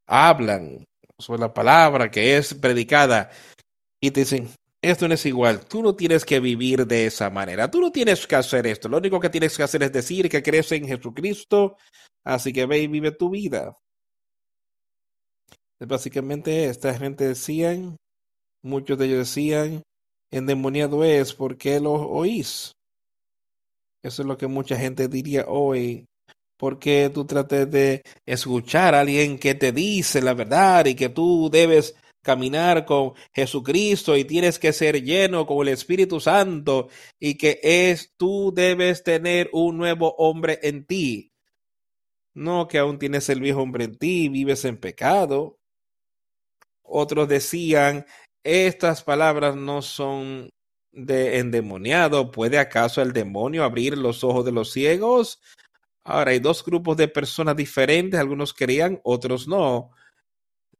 [0.05, 0.85] hablan
[1.17, 3.31] sobre la palabra que es predicada
[4.01, 4.49] y te dicen,
[4.81, 5.65] esto no es igual.
[5.65, 7.69] Tú no tienes que vivir de esa manera.
[7.69, 8.89] Tú no tienes que hacer esto.
[8.89, 11.77] Lo único que tienes que hacer es decir que crees en Jesucristo.
[12.23, 13.75] Así que ve y vive tu vida.
[15.79, 17.97] Básicamente, esta gente decían,
[18.63, 19.83] muchos de ellos decían,
[20.31, 22.71] endemoniado es porque lo oís.
[24.03, 26.05] Eso es lo que mucha gente diría hoy.
[26.57, 31.49] Porque tú trates de escuchar a alguien que te dice la verdad y que tú
[31.51, 36.89] debes caminar con Jesucristo y tienes que ser lleno con el Espíritu Santo
[37.19, 41.31] y que es tú debes tener un nuevo hombre en ti.
[42.33, 45.59] no que aún tienes el viejo hombre en ti, vives en pecado.
[46.83, 48.05] Otros decían,
[48.43, 50.49] estas palabras no son
[50.91, 52.31] de endemoniado.
[52.31, 55.41] ¿Puede acaso el demonio abrir los ojos de los ciegos?
[56.03, 59.91] Ahora hay dos grupos de personas diferentes, algunos creían, otros no.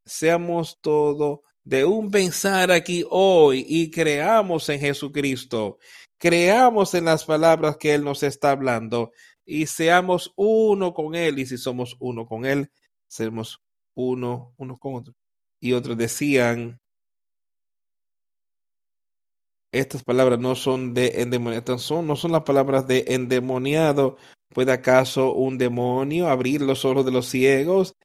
[0.06, 5.78] Seamos todo de un pensar aquí hoy y creamos en Jesucristo,
[6.18, 9.12] creamos en las palabras que Él nos está hablando
[9.46, 11.40] y seamos uno con Él.
[11.40, 12.72] Y si somos uno con Él,
[13.08, 13.62] seremos
[13.96, 15.14] uno, uno con otro.
[15.60, 16.80] Y otros decían,
[19.72, 24.18] estas palabras no son de endemoniado, son, no son las palabras de endemoniado.
[24.50, 27.96] ¿Puede acaso un demonio abrir los ojos de los ciegos?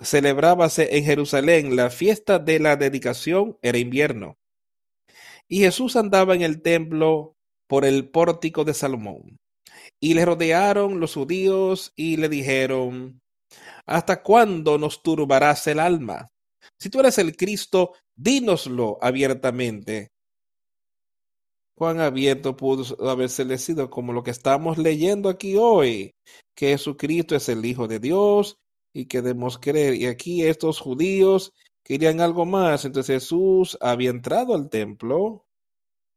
[0.00, 4.38] Celebrábase en Jerusalén la fiesta de la dedicación, era invierno.
[5.48, 7.36] Y Jesús andaba en el templo
[7.68, 9.38] por el pórtico de Salomón.
[10.00, 13.20] Y le rodearon los judíos y le dijeron,
[13.86, 16.28] ¿Hasta cuándo nos turbarás el alma?
[16.78, 20.10] Si tú eres el Cristo, dínoslo abiertamente
[21.80, 26.14] cuán abierto pudo haberse sido, como lo que estamos leyendo aquí hoy,
[26.54, 28.58] que Jesucristo es el Hijo de Dios
[28.92, 29.94] y que debemos creer.
[29.94, 31.52] Y aquí estos judíos
[31.82, 32.84] querían algo más.
[32.84, 35.46] Entonces Jesús había entrado al templo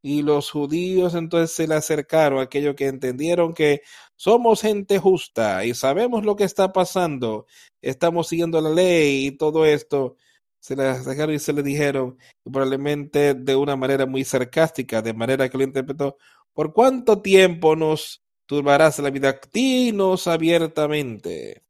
[0.04, 3.82] y los judíos entonces se le acercaron, aquellos que entendieron que
[4.16, 7.48] somos gente justa y sabemos lo que está pasando,
[7.82, 10.18] estamos siguiendo la ley y todo esto
[10.60, 15.50] se le acercaron y se le dijeron, probablemente de una manera muy sarcástica, de manera
[15.50, 16.18] que lo interpretó,
[16.54, 19.40] ¿por cuánto tiempo nos turbarás la vida?
[19.54, 21.64] Dinos abiertamente.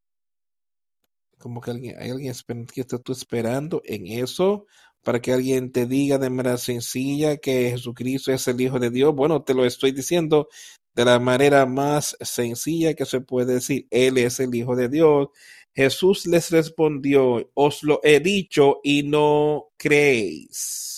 [1.43, 2.33] Como que alguien, hay alguien
[2.73, 4.65] que está tú esperando en eso
[5.03, 9.13] para que alguien te diga de manera sencilla que Jesucristo es el Hijo de Dios.
[9.13, 10.47] Bueno, te lo estoy diciendo
[10.95, 13.87] de la manera más sencilla que se puede decir.
[13.91, 15.27] Él es el Hijo de Dios.
[15.73, 20.92] Jesús les respondió, os lo he dicho y no creéis.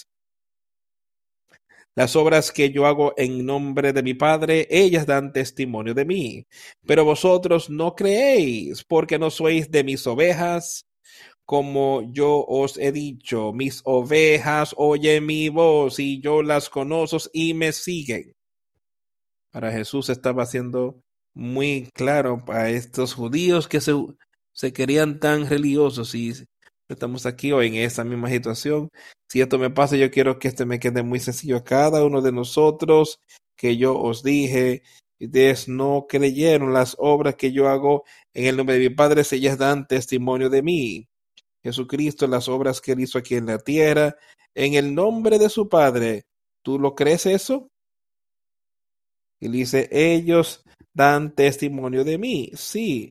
[1.95, 6.45] Las obras que yo hago en nombre de mi Padre, ellas dan testimonio de mí.
[6.85, 10.85] Pero vosotros no creéis, porque no sois de mis ovejas,
[11.45, 13.53] como yo os he dicho.
[13.53, 18.33] Mis ovejas oyen mi voz y yo las conozco y me siguen.
[19.51, 21.01] Para Jesús estaba haciendo
[21.33, 23.93] muy claro para estos judíos que se
[24.55, 26.33] se querían tan religiosos y
[26.89, 28.89] estamos aquí hoy en esa misma situación.
[29.29, 32.21] Si esto me pasa, yo quiero que este me quede muy sencillo a cada uno
[32.21, 33.19] de nosotros,
[33.55, 34.83] que yo os dije,
[35.19, 38.03] ustedes no creyeron las obras que yo hago
[38.33, 41.07] en el nombre de mi Padre, ellas dan testimonio de mí.
[41.63, 44.15] Jesucristo, las obras que él hizo aquí en la tierra,
[44.53, 46.25] en el nombre de su Padre,
[46.63, 47.69] ¿tú lo crees eso?
[49.39, 50.63] Y dice, ellos
[50.93, 52.51] dan testimonio de mí.
[52.53, 53.09] Sí,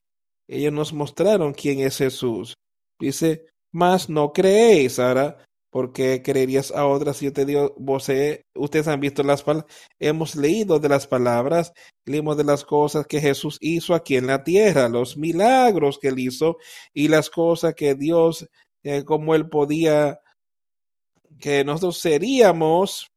[0.49, 2.55] ellos nos mostraron quién es Jesús.
[2.99, 8.09] Dice, mas no creéis, ahora, porque creerías a otras si yo te digo, vos,
[8.55, 11.73] ustedes han visto las palabras, hemos leído de las palabras,
[12.07, 16.21] leímos de las cosas que Jesús hizo aquí en la tierra, los milagros que él
[16.21, 16.59] hizo
[16.93, 18.49] y las cosas que Dios,
[18.85, 20.21] eh, como él podía,
[21.41, 23.09] que nosotros seríamos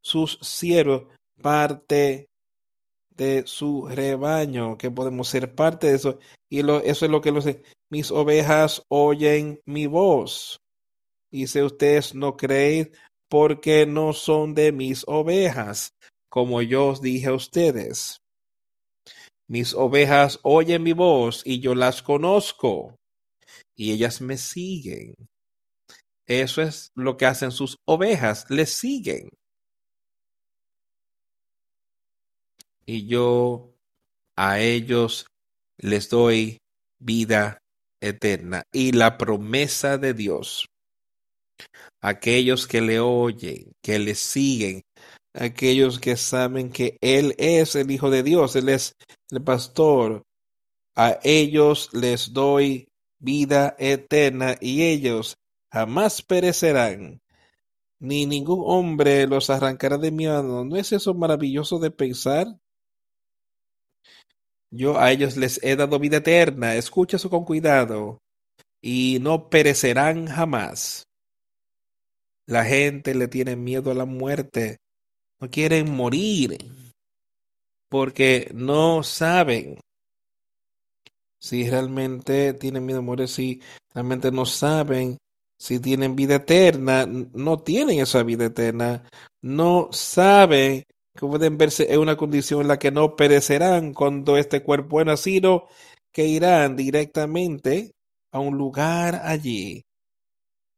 [0.00, 1.06] sus siervos,
[1.42, 2.28] parte
[3.10, 6.18] de su rebaño, que podemos ser parte de eso.
[6.48, 7.46] Y lo, eso es lo que los,
[7.90, 10.60] mis ovejas oyen mi voz.
[11.30, 12.92] Y si ustedes no creen,
[13.28, 15.94] porque no son de mis ovejas,
[16.28, 18.20] como yo os dije a ustedes.
[19.48, 22.96] Mis ovejas oyen mi voz y yo las conozco
[23.76, 25.14] y ellas me siguen.
[26.26, 29.28] Eso es lo que hacen sus ovejas, les siguen.
[32.86, 33.74] y yo
[34.36, 35.26] a ellos
[35.76, 36.58] les doy
[36.98, 37.58] vida
[38.00, 40.68] eterna y la promesa de Dios.
[42.00, 44.82] Aquellos que le oyen, que le siguen,
[45.32, 48.94] aquellos que saben que Él es el Hijo de Dios, Él es
[49.30, 50.22] el pastor,
[50.94, 55.36] a ellos les doy vida eterna y ellos
[55.70, 57.20] jamás perecerán,
[57.98, 60.64] ni ningún hombre los arrancará de mi mano.
[60.64, 62.46] ¿No es eso maravilloso de pensar?
[64.70, 68.18] Yo a ellos les he dado vida eterna, escucha eso con cuidado,
[68.80, 71.04] y no perecerán jamás.
[72.46, 74.78] La gente le tiene miedo a la muerte,
[75.40, 76.58] no quieren morir,
[77.88, 79.80] porque no saben
[81.40, 83.60] si realmente tienen miedo a morir, si
[83.94, 85.18] realmente no saben
[85.58, 89.04] si tienen vida eterna, no tienen esa vida eterna,
[89.42, 90.84] no saben
[91.16, 95.06] que pueden verse en una condición en la que no perecerán cuando este cuerpo es
[95.06, 95.68] nacido,
[96.12, 97.94] que irán directamente
[98.32, 99.84] a un lugar allí,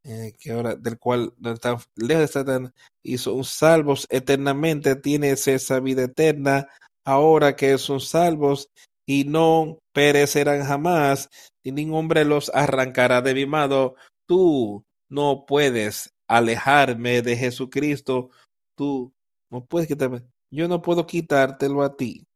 [0.05, 5.81] eh, que ahora, del cual están lejos de Satán y son salvos eternamente, tienes esa
[5.81, 6.69] vida eterna,
[7.05, 8.71] ahora que son salvos
[9.07, 11.31] y no perecerán jamás,
[11.63, 13.95] y ningún hombre los arrancará de mi mano.
[14.27, 18.31] Tú no puedes alejarme de Jesucristo,
[18.77, 19.13] tú
[19.51, 22.27] no puedes quitarme, yo no puedo quitártelo a ti.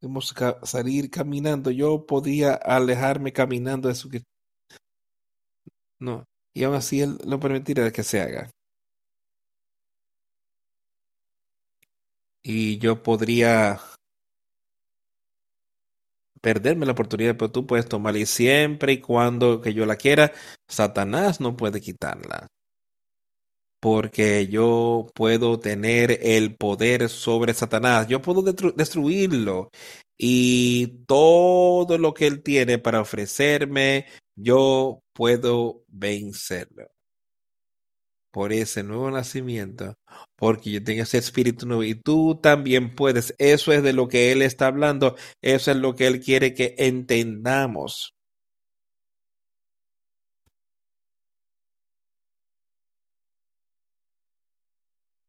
[0.00, 0.34] Debemos
[0.64, 4.28] salir caminando, yo podía alejarme caminando de Jesucristo.
[5.98, 6.24] No,
[6.54, 8.50] y aún así Él no permitirá que se haga.
[12.42, 13.80] Y yo podría
[16.40, 20.32] perderme la oportunidad, pero tú puedes tomarla y siempre y cuando que yo la quiera,
[20.68, 22.46] Satanás no puede quitarla.
[23.80, 29.70] Porque yo puedo tener el poder sobre Satanás, yo puedo destruirlo.
[30.18, 36.88] Y todo lo que él tiene para ofrecerme, yo puedo vencerlo.
[38.32, 39.94] Por ese nuevo nacimiento,
[40.36, 41.82] porque yo tengo ese espíritu nuevo.
[41.84, 43.34] Y tú también puedes.
[43.38, 46.74] Eso es de lo que Él está hablando, eso es lo que Él quiere que
[46.78, 48.15] entendamos.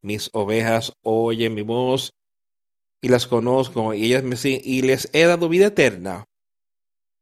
[0.08, 2.14] Mis ovejas oyen mi voz
[3.02, 6.26] y las conozco y ellas me siguen y les he dado vida eterna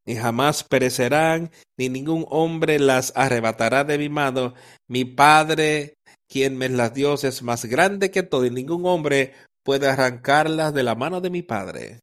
[0.05, 4.53] ni jamás perecerán, ni ningún hombre las arrebatará de mi mano.
[4.87, 5.95] Mi Padre,
[6.27, 9.33] quien me las dio, es más grande que todo, y ningún hombre
[9.63, 11.99] puede arrancarlas de la mano de mi Padre.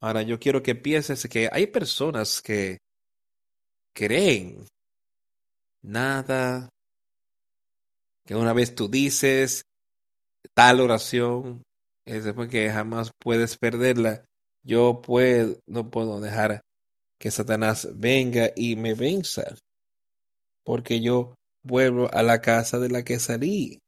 [0.00, 2.78] Ahora yo quiero que pienses que hay personas que
[3.94, 4.66] creen
[5.82, 6.68] nada,
[8.28, 9.64] que una vez tú dices
[10.52, 11.62] tal oración,
[12.04, 14.26] es después que jamás puedes perderla.
[14.62, 16.60] Yo puedo, no puedo dejar
[17.18, 19.54] que Satanás venga y me venza,
[20.62, 23.78] porque yo vuelvo a la casa de la que salí.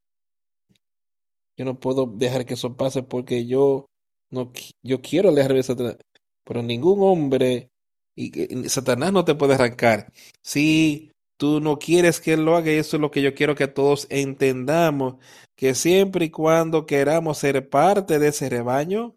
[1.58, 3.84] Yo no puedo dejar que eso pase porque yo
[4.30, 4.52] no
[4.82, 5.96] yo quiero alejarme de Satanás,
[6.44, 7.68] pero ningún hombre
[8.16, 10.10] y, Satanás no te puede arrancar.
[10.42, 13.54] Si tú no quieres que él lo haga, y eso es lo que yo quiero
[13.54, 15.14] que todos entendamos,
[15.56, 19.16] que siempre y cuando queramos ser parte de ese rebaño,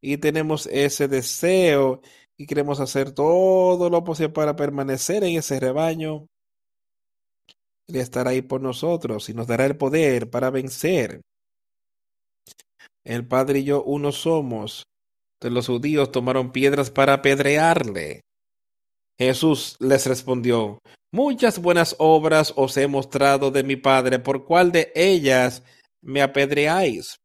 [0.00, 2.02] y tenemos ese deseo
[2.36, 6.28] y queremos hacer todo lo posible para permanecer en ese rebaño,
[7.88, 11.20] Él estará ahí por nosotros y nos dará el poder para vencer.
[13.02, 14.84] El Padre y yo uno somos.
[15.40, 18.20] Entonces los judíos tomaron piedras para apedrearle.
[19.18, 20.78] Jesús les respondió,
[21.12, 25.62] Muchas buenas obras os he mostrado de mi Padre, ¿por cuál de ellas
[26.02, 27.20] me apedreáis?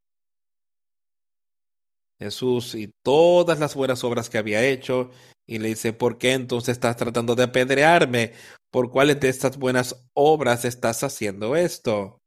[2.20, 5.10] Jesús y todas las buenas obras que había hecho
[5.48, 8.34] y le dice, ¿por qué entonces estás tratando de apedrearme?
[8.72, 12.20] ¿Por cuáles de estas buenas obras estás haciendo esto?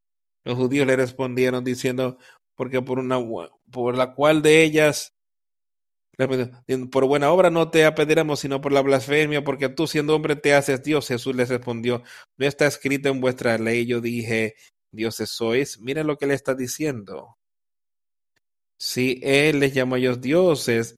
[0.44, 2.18] Los judíos le respondieron diciendo,
[2.56, 3.20] porque por una
[3.70, 5.12] por la cual de ellas
[6.90, 10.55] por buena obra no te apedreamos, sino por la blasfemia, porque tú siendo hombre te
[10.55, 11.09] haces Dios.
[11.09, 12.03] Jesús les respondió,
[12.36, 13.86] no está escrito en vuestra ley.
[13.86, 14.57] Yo dije,
[14.93, 15.81] dioses sois.
[15.81, 17.36] Miren lo que le está diciendo.
[18.78, 20.97] Si Él les llamó a ellos dioses,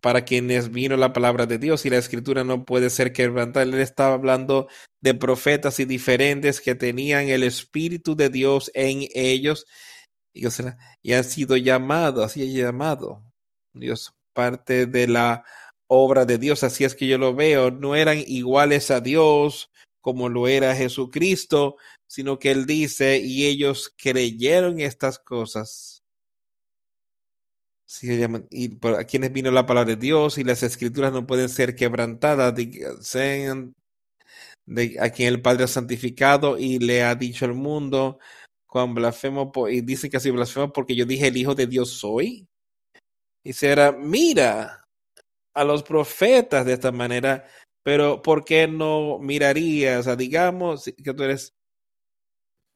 [0.00, 3.64] para quienes vino la palabra de Dios y la escritura no puede ser quebrantada.
[3.64, 4.68] Él estaba hablando
[5.00, 9.66] de profetas y diferentes que tenían el Espíritu de Dios en ellos
[10.32, 10.46] y,
[11.02, 13.22] y han sido llamados, así llamado.
[13.72, 15.44] Dios, parte de la
[15.86, 19.70] obra de Dios, así es que yo lo veo, no eran iguales a Dios
[20.00, 21.76] como lo era Jesucristo,
[22.06, 26.02] sino que Él dice, y ellos creyeron estas cosas.
[28.50, 31.74] Y por a quienes vino la palabra de Dios y las escrituras no pueden ser
[31.74, 32.54] quebrantadas,
[33.00, 33.74] sean
[34.66, 38.18] de a quien el Padre ha santificado y le ha dicho al mundo,
[38.66, 42.48] cuando blasfemo, y dice que así blasfemo porque yo dije el Hijo de Dios soy.
[43.44, 44.86] Será, mira
[45.54, 47.46] a los profetas de esta manera,
[47.82, 50.06] pero ¿por qué no mirarías?
[50.06, 51.54] O digamos que tú eres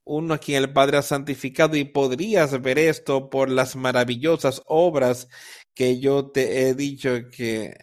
[0.07, 5.29] uno a quien el Padre ha santificado y podrías ver esto por las maravillosas obras
[5.75, 7.75] que yo te he dicho que,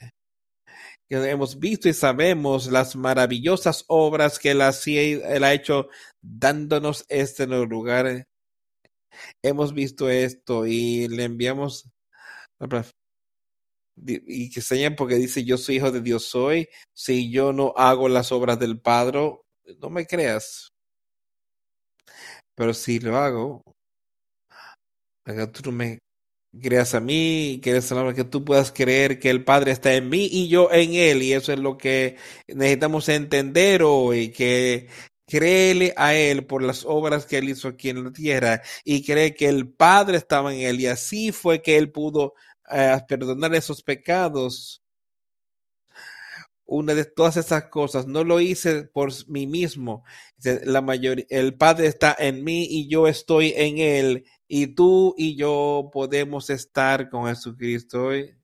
[1.10, 5.90] que hemos visto y sabemos las maravillosas obras que él, él ha hecho
[6.22, 8.28] dándonos este lugar.
[9.44, 11.92] Hemos visto esto y le enviamos
[13.96, 18.08] y que señalen porque dice yo soy hijo de Dios soy si yo no hago
[18.08, 19.38] las obras del Padre
[19.80, 20.72] no me creas
[22.62, 23.64] pero si lo hago,
[25.26, 26.00] que tú me
[26.62, 27.80] creas a mí, que,
[28.16, 31.24] que tú puedas creer que el Padre está en mí y yo en Él.
[31.24, 32.18] Y eso es lo que
[32.48, 34.90] necesitamos entender hoy, que
[35.28, 39.34] créele a Él por las obras que Él hizo aquí en la tierra y cree
[39.34, 40.82] que el Padre estaba en Él.
[40.82, 42.36] Y así fue que Él pudo
[42.72, 44.84] eh, perdonar esos pecados.
[46.66, 50.06] Una de todas esas cosas, no lo hice por mí mismo.
[50.64, 55.38] La mayoría, el Padre está en mí y yo estoy en Él y tú y
[55.38, 58.36] yo podemos estar con Jesucristo hoy.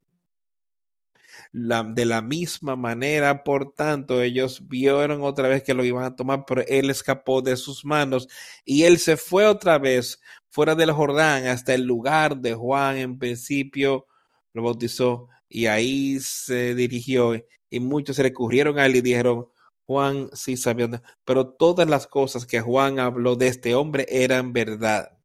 [1.51, 6.45] de la misma manera, por tanto, ellos vieron otra vez que lo iban a tomar,
[6.45, 8.27] pero él escapó de sus manos
[8.63, 12.97] y él se fue otra vez fuera del Jordán hasta el lugar de Juan.
[12.97, 14.07] En principio
[14.57, 17.33] lo bautizó y ahí se dirigió
[17.69, 19.47] y muchos recurrieron a él y dijeron,
[19.85, 25.17] Juan sí sabía, pero todas las cosas que Juan habló de este hombre eran verdad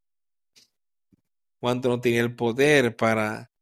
[1.61, 3.53] cuando no tenía el poder para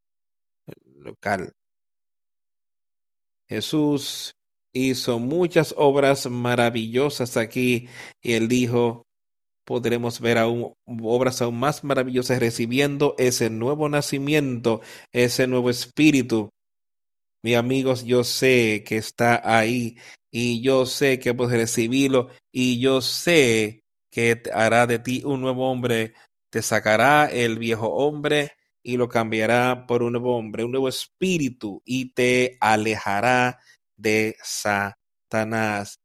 [0.95, 1.53] local.
[3.47, 4.35] Jesús
[4.73, 7.87] hizo muchas obras maravillosas aquí
[8.21, 9.07] y él dijo,
[9.71, 14.81] podremos ver aún obras aún más maravillosas recibiendo ese nuevo nacimiento,
[15.13, 16.49] ese nuevo espíritu.
[17.41, 19.95] Mi amigos, yo sé que está ahí
[20.29, 25.71] y yo sé que puedes recibirlo y yo sé que hará de ti un nuevo
[25.71, 26.15] hombre
[26.49, 28.51] te sacará el viejo hombre
[28.83, 33.61] y lo cambiará por un nuevo hombre, un nuevo espíritu y te alejará
[33.95, 36.00] de Satanás.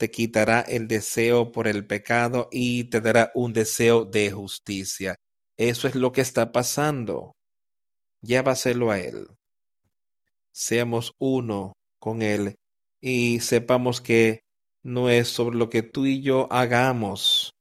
[0.00, 5.16] Te quitará el deseo por el pecado y te dará un deseo de justicia.
[5.58, 7.36] Eso es lo que está pasando.
[8.22, 9.28] Llévaselo a Él.
[10.52, 12.56] Seamos uno con Él
[12.98, 14.40] y sepamos que
[14.82, 17.52] no es sobre lo que tú y yo hagamos,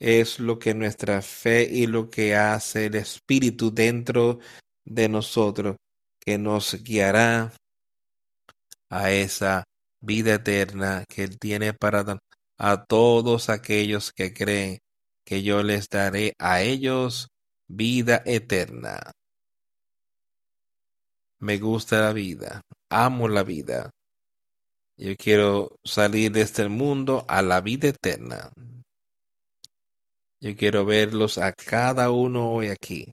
[0.00, 4.40] es lo que nuestra fe y lo que hace el Espíritu dentro
[4.84, 5.76] de nosotros,
[6.18, 7.52] que nos guiará
[8.90, 9.62] a esa
[10.06, 12.18] vida eterna que Él tiene para dar
[12.58, 14.78] a todos aquellos que creen
[15.24, 17.28] que yo les daré a ellos
[17.66, 19.12] vida eterna.
[21.38, 23.90] Me gusta la vida, amo la vida.
[24.96, 28.50] Yo quiero salir de este mundo a la vida eterna.
[30.40, 33.12] Yo quiero verlos a cada uno hoy aquí.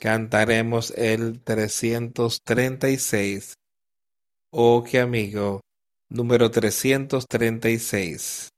[0.00, 3.54] Cantaremos el 336.
[4.52, 5.60] Oh, qué amigo.
[6.08, 8.48] Número 336.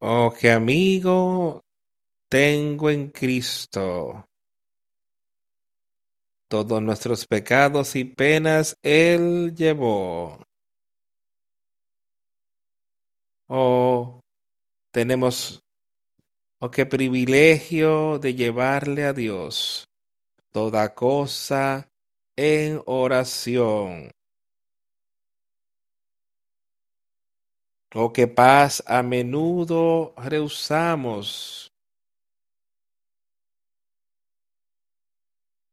[0.00, 1.63] Oh, qué amigo
[2.34, 4.26] tengo en Cristo.
[6.48, 10.40] Todos nuestros pecados y penas Él llevó.
[13.46, 14.20] Oh,
[14.90, 15.62] tenemos,
[16.58, 19.88] oh, qué privilegio de llevarle a Dios
[20.50, 21.88] toda cosa
[22.34, 24.10] en oración.
[27.96, 31.73] o que paz a menudo rehusamos.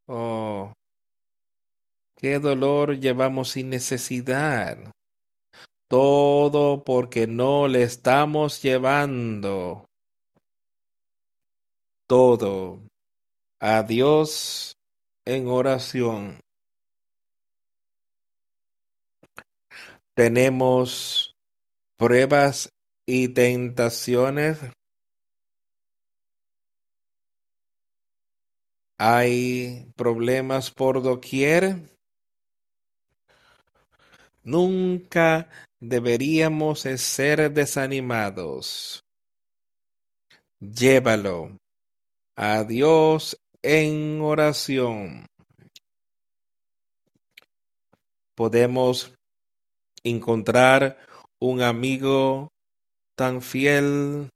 [0.07, 0.73] Oh,
[2.17, 4.77] qué dolor llevamos sin necesidad.
[5.87, 9.85] Todo porque no le estamos llevando.
[12.07, 12.79] Todo
[13.59, 14.75] a Dios
[15.25, 16.39] en oración.
[20.15, 21.35] Tenemos
[21.97, 22.69] pruebas
[23.05, 24.59] y tentaciones.
[29.03, 31.97] Hay problemas por doquier.
[34.43, 35.49] Nunca
[35.79, 39.03] deberíamos ser desanimados.
[40.59, 41.57] Llévalo
[42.35, 45.25] a Dios en oración.
[48.35, 49.15] Podemos
[50.03, 50.99] encontrar
[51.39, 52.49] un amigo
[53.15, 54.29] tan fiel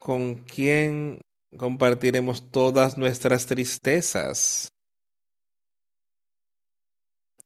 [0.00, 1.20] con quien
[1.56, 4.72] compartiremos todas nuestras tristezas.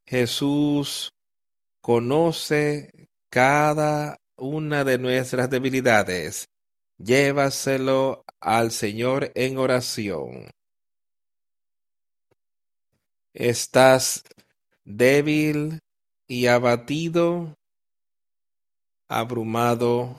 [0.07, 1.13] Jesús
[1.81, 6.49] conoce cada una de nuestras debilidades.
[6.99, 10.51] Llévaselo al Señor en oración.
[13.39, 14.25] estás
[14.85, 15.81] débil
[16.27, 17.57] y abatido,
[19.09, 20.17] abrumado,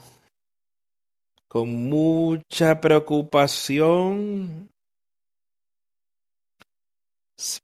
[1.50, 4.70] con mucha preocupación,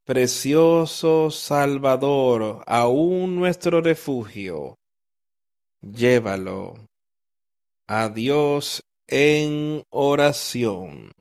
[0.03, 4.79] precioso Salvador, aún nuestro refugio,
[5.81, 6.73] llévalo
[7.87, 11.11] a Dios en oración.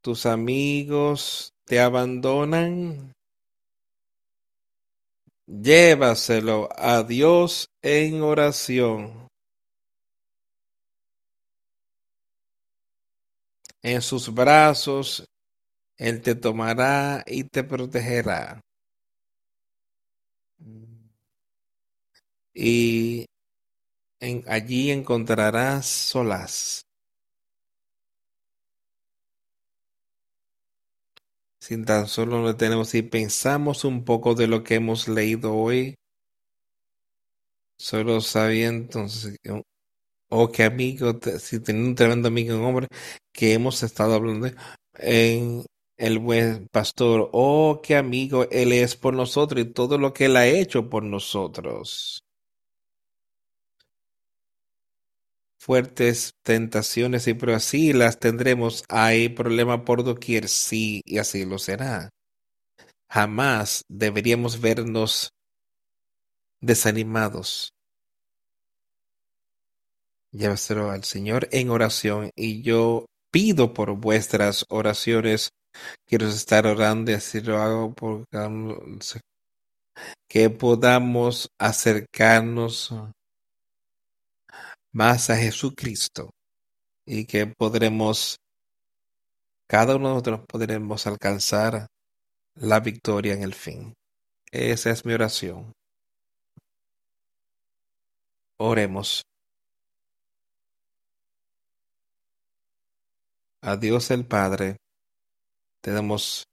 [0.00, 3.12] Tus amigos te abandonan.
[5.50, 9.28] Llévaselo a Dios en oración.
[13.82, 15.26] En sus brazos
[15.96, 18.60] Él te tomará y te protegerá.
[22.52, 23.24] Y
[24.20, 26.87] en, allí encontrarás solas.
[31.68, 35.96] Sin tan solo lo tenemos, si pensamos un poco de lo que hemos leído hoy,
[37.76, 39.36] solo sabía entonces,
[40.30, 42.86] o que amigo, si tenía un tremendo amigo, un hombre,
[43.34, 44.48] que hemos estado hablando
[44.94, 45.66] en
[45.98, 50.38] el buen pastor, oh, qué amigo Él es por nosotros y todo lo que Él
[50.38, 52.22] ha hecho por nosotros.
[55.68, 58.84] Fuertes tentaciones y pero así las tendremos.
[58.88, 62.08] Hay problema por doquier, sí, y así lo será.
[63.10, 65.34] Jamás deberíamos vernos
[66.62, 67.74] desanimados.
[70.32, 75.50] Llévaselo al Señor en oración y yo pido por vuestras oraciones
[76.06, 78.24] quiero estar orando y así lo hago por
[80.28, 82.90] que podamos acercarnos
[84.98, 86.34] más a Jesucristo
[87.06, 88.40] y que podremos,
[89.68, 91.86] cada uno de nosotros podremos alcanzar
[92.56, 93.94] la victoria en el fin.
[94.50, 95.72] Esa es mi oración.
[98.56, 99.22] Oremos.
[103.60, 104.78] A Dios el Padre
[105.80, 106.44] te damos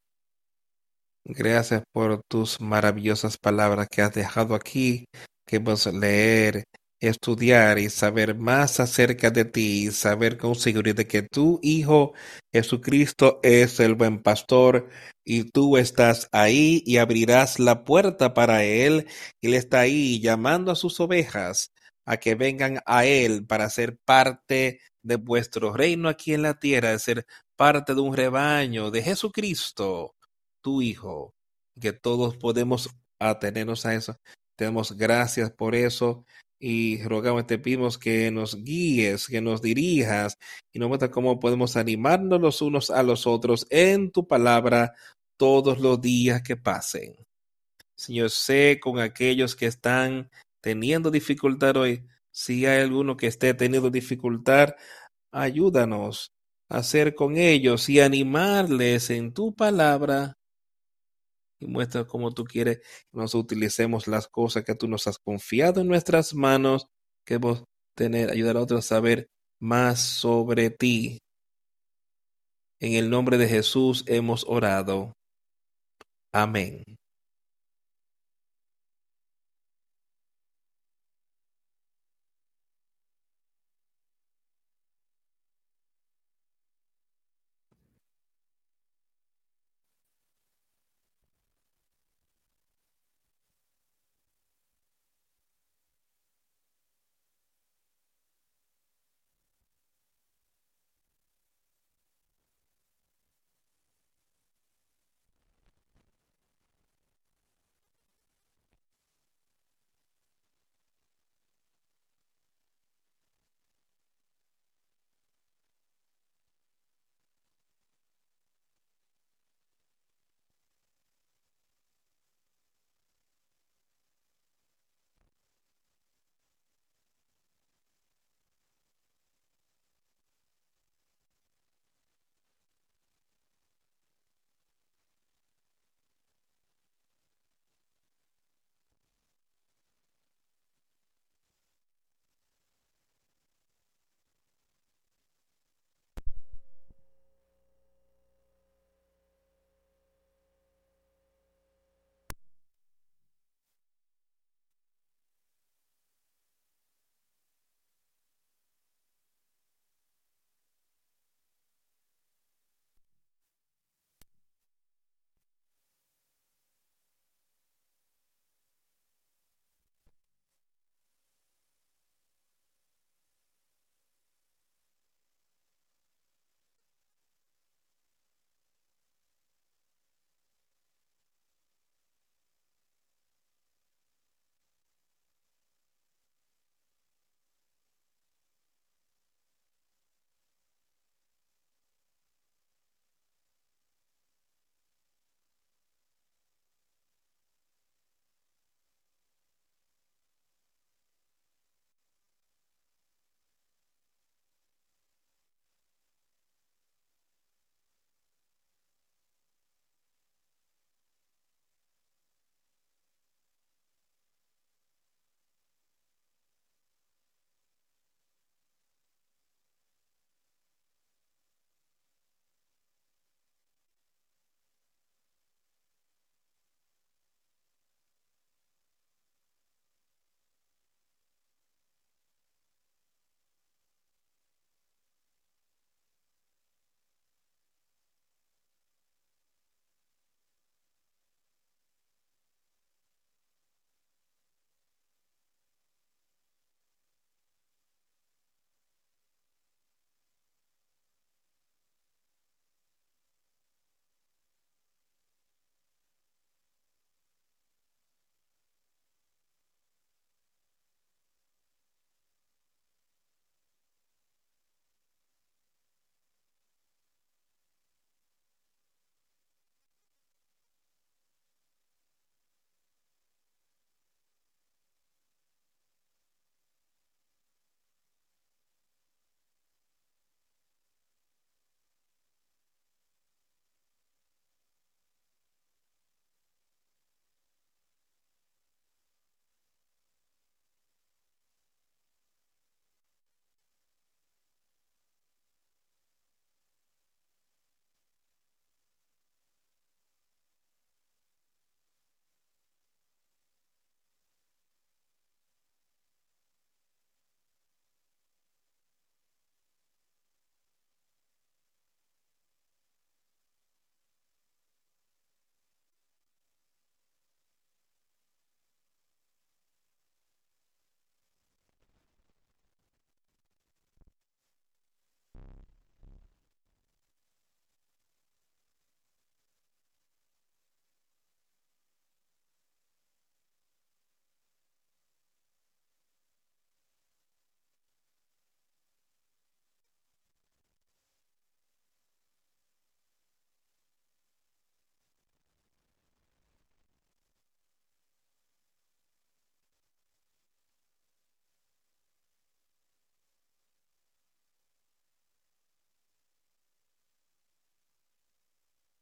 [1.24, 5.08] gracias por tus maravillosas palabras que has dejado aquí,
[5.48, 6.66] que vamos a leer,
[7.06, 12.14] estudiar y saber más acerca de ti y saber con seguridad que tu Hijo
[12.56, 14.88] Jesucristo es el buen pastor
[15.26, 19.08] y tú estás ahí y abrirás la puerta para Él.
[19.42, 21.72] Él está ahí llamando a sus ovejas
[22.06, 26.92] a que vengan a Él para ser parte de vuestro reino aquí en la tierra,
[26.92, 27.26] de ser
[27.58, 30.16] parte de un rebaño de Jesucristo,
[30.62, 31.36] tu Hijo,
[31.80, 34.18] que todos podemos atenernos a eso.
[34.56, 36.24] Te damos gracias por eso
[36.60, 40.38] y rogamos, te pedimos que nos guíes, que nos dirijas
[40.72, 44.94] y nos muestres cómo podemos animarnos los unos a los otros en tu palabra
[45.38, 47.16] todos los días que pasen.
[47.96, 50.30] Señor, sé con aquellos que están
[50.62, 54.76] teniendo dificultad hoy, si hay alguno que esté teniendo dificultad,
[55.32, 56.34] ayúdanos
[56.70, 60.38] a ser con ellos y animarles en tu palabra
[61.66, 65.82] y muestra cómo tú quieres que nos utilicemos las cosas que tú nos has confiado
[65.82, 66.88] en nuestras manos,
[67.26, 67.64] que vos
[67.96, 69.30] tener, ayudar a otros a saber
[69.60, 71.22] más sobre ti.
[72.80, 75.14] En el nombre de Jesús hemos orado.
[76.32, 76.84] Amén.